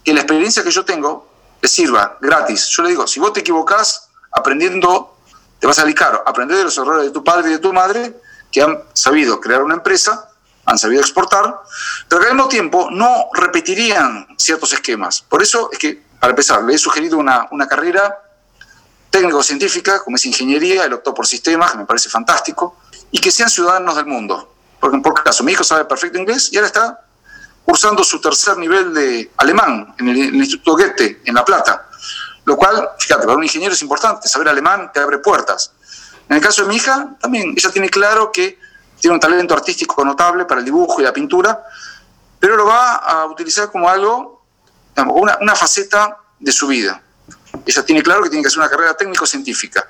[0.04, 1.26] que la experiencia que yo tengo
[1.62, 2.68] les sirva gratis.
[2.68, 5.16] Yo le digo, si vos te equivocás aprendiendo,
[5.58, 6.22] te vas a salir caro.
[6.26, 8.20] Aprender de los errores de tu padre y de tu madre,
[8.50, 10.28] que han sabido crear una empresa,
[10.66, 11.62] han sabido exportar,
[12.08, 15.22] pero que al mismo tiempo no repetirían ciertos esquemas.
[15.22, 18.21] Por eso es que, para empezar, le he sugerido una, una carrera
[19.12, 22.78] técnico-científica, como es ingeniería, él optó por sistemas, que me parece fantástico,
[23.12, 24.54] y que sean ciudadanos del mundo.
[24.80, 27.04] Porque en por caso, mi hijo sabe perfecto inglés y ahora está
[27.64, 31.88] cursando su tercer nivel de alemán en el, Instituto Goethe, en La Plata.
[32.44, 35.72] Lo cual, fíjate, para un ingeniero es importante, saber alemán te abre puertas.
[36.28, 38.58] En el caso de mi hija, también ella tiene claro que
[38.98, 41.62] tiene un talento artístico notable para el dibujo y la pintura,
[42.40, 44.42] pero lo va a utilizar como algo,
[44.96, 47.00] una, una faceta de su vida.
[47.64, 49.86] Ella tiene claro que tiene que hacer una carrera técnico-científica.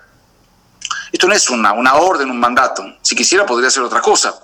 [1.10, 2.84] Esto no es una, una orden, un mandato.
[3.02, 4.34] Si quisiera podría hacer otra cosa.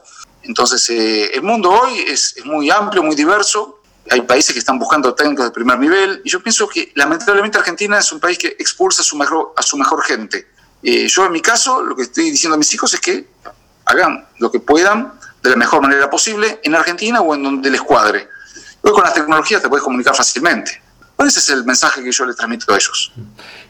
[0.42, 3.82] Entonces, eh, el mundo hoy es, es, muy amplio, muy diverso.
[4.10, 6.22] Hay países que están buscando técnicos de primer nivel.
[6.24, 9.62] Y yo pienso que lamentablemente Argentina es un país que expulsa a su mejor, a
[9.62, 10.46] su mejor gente.
[10.82, 13.28] Eh, yo en mi caso, lo que estoy diciendo a mis hijos es que
[13.84, 17.82] hagan lo que puedan de la mejor manera posible en Argentina o en donde les
[17.82, 18.28] cuadre.
[18.82, 20.82] Hoy con las tecnologías te puedes comunicar fácilmente.
[21.26, 23.12] Ese es el mensaje que yo les transmito a ellos.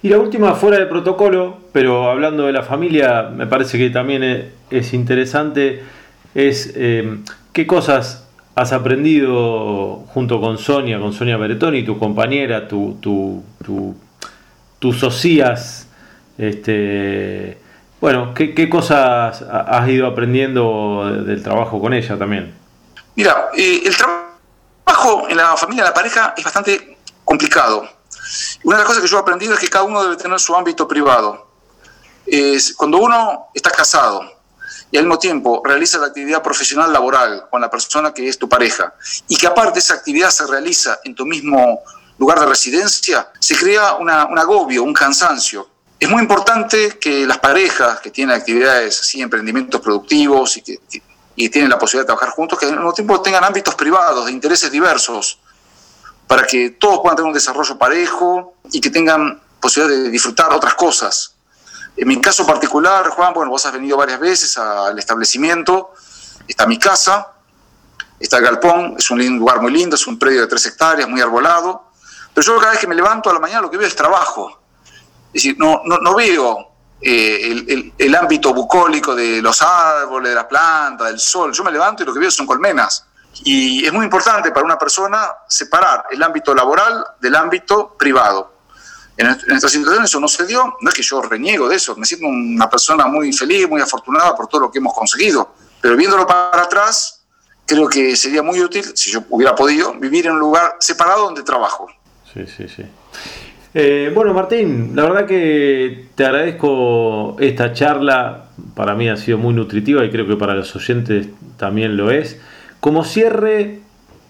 [0.03, 4.53] Y la última, fuera de protocolo, pero hablando de la familia, me parece que también
[4.71, 5.83] es, interesante,
[6.35, 7.19] es eh,
[7.53, 13.97] qué cosas has aprendido junto con Sonia, con Sonia Beretoni, tu compañera, tu, tu, tu,
[14.79, 15.89] tus socias,
[16.37, 17.59] este,
[18.01, 22.53] bueno, ¿qué, ¿qué, cosas has ido aprendiendo del trabajo con ella también?
[23.17, 26.98] Mira, eh, el trabajo en la familia, en la pareja, es bastante
[27.29, 27.87] complicado.
[28.65, 30.57] Una de las cosas que yo he aprendido es que cada uno debe tener su
[30.57, 31.47] ámbito privado.
[32.25, 34.23] Es, cuando uno está casado
[34.91, 38.49] y al mismo tiempo realiza la actividad profesional laboral con la persona que es tu
[38.49, 38.95] pareja
[39.29, 41.81] y que aparte esa actividad se realiza en tu mismo
[42.19, 45.69] lugar de residencia, se crea una, un agobio, un cansancio.
[46.01, 50.81] Es muy importante que las parejas que tienen actividades así, emprendimientos productivos y que
[51.41, 54.33] y tienen la posibilidad de trabajar juntos, que al mismo tiempo tengan ámbitos privados de
[54.33, 55.39] intereses diversos
[56.29, 60.75] para que todos puedan tener un desarrollo parejo y que tengan posibilidad de disfrutar otras
[60.75, 61.35] cosas.
[61.97, 65.95] En mi caso particular, Juan, bueno, vos has venido varias veces al establecimiento,
[66.47, 67.33] está mi casa,
[68.21, 71.21] está el galpón, es un lugar muy lindo, es un predio de tres hectáreas, muy
[71.21, 71.91] arbolado,
[72.35, 74.61] pero yo cada vez que me levanto a la mañana lo que veo es trabajo.
[75.33, 76.69] Es decir, no, no, no veo
[77.01, 81.65] eh, el, el, el, ámbito bucólico de los árboles, de la planta, del sol, yo
[81.65, 83.08] me levanto y lo que veo son colmenas.
[83.45, 88.59] Y es muy importante para una persona separar el ámbito laboral del ámbito privado.
[89.17, 92.07] En, esta situación eso no se dio, no es que yo reniego de eso, me
[92.07, 96.25] siento una persona muy feliz, muy afortunada por todo lo que hemos conseguido, pero viéndolo
[96.25, 97.25] para atrás,
[97.67, 101.43] creo que sería muy útil, si yo hubiera podido, vivir en un lugar separado donde
[101.43, 101.89] trabajo.
[102.33, 102.85] Sí, sí, sí.
[103.75, 109.53] Eh, bueno, Martín, la verdad que te agradezco esta charla, para mí ha sido muy
[109.53, 111.27] nutritiva y creo que para los oyentes
[111.57, 112.41] también lo es.
[112.81, 113.81] Como cierre,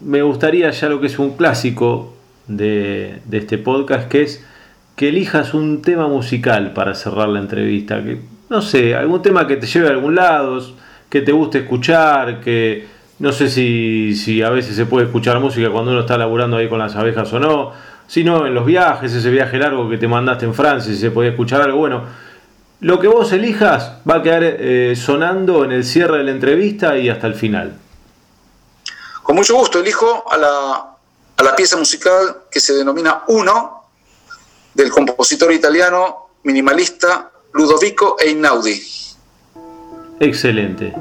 [0.01, 2.15] me gustaría ya lo que es un clásico
[2.47, 4.45] de, este podcast, que es
[4.97, 8.03] que elijas un tema musical para cerrar la entrevista.
[8.03, 10.61] Que, no sé, algún tema que te lleve a algún lado,
[11.09, 12.87] que te guste escuchar, que
[13.19, 16.79] no sé si, a veces se puede escuchar música cuando uno está laburando ahí con
[16.79, 17.73] las abejas o no,
[18.07, 21.11] si no en los viajes, ese viaje largo que te mandaste en Francia, si se
[21.11, 22.05] podía escuchar algo, bueno,
[22.81, 26.97] lo que vos elijas va a quedar eh, sonando en el cierre de la entrevista
[26.97, 27.75] y hasta el final.
[29.29, 30.97] Con mucho gusto elijo a la,
[31.37, 33.83] a la pieza musical que se denomina Uno,
[34.73, 38.81] del compositor italiano minimalista Ludovico Einaudi.
[40.19, 40.95] Excelente.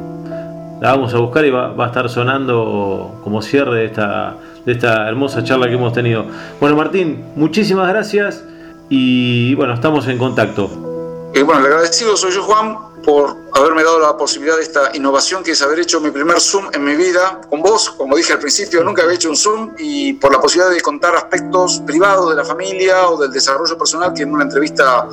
[0.82, 4.74] La vamos a buscar y va, va, a estar sonando como cierre de esta, de
[4.74, 6.26] esta hermosa charla que hemos tenido.
[6.60, 8.44] Bueno, Martín, muchísimas gracias
[8.90, 10.68] y bueno, estamos en contacto.
[10.68, 15.52] Bueno, el agradecido soy yo, Juan, por haberme dado la posibilidad de esta innovación que
[15.52, 17.90] es haber hecho mi primer Zoom en mi vida con vos.
[17.92, 21.16] Como dije al principio, nunca había hecho un Zoom y por la posibilidad de contar
[21.16, 25.08] aspectos privados de la familia o del desarrollo personal que en una entrevista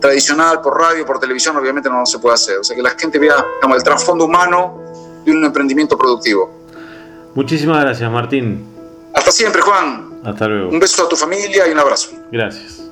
[0.00, 2.58] tradicional por radio, por televisión, obviamente no se puede hacer.
[2.58, 4.80] O sea, que la gente vea el trasfondo humano
[5.24, 6.50] de un emprendimiento productivo.
[7.34, 8.68] Muchísimas gracias, Martín.
[9.14, 10.20] Hasta siempre, Juan.
[10.24, 10.70] Hasta luego.
[10.70, 12.10] Un beso a tu familia y un abrazo.
[12.30, 12.83] Gracias.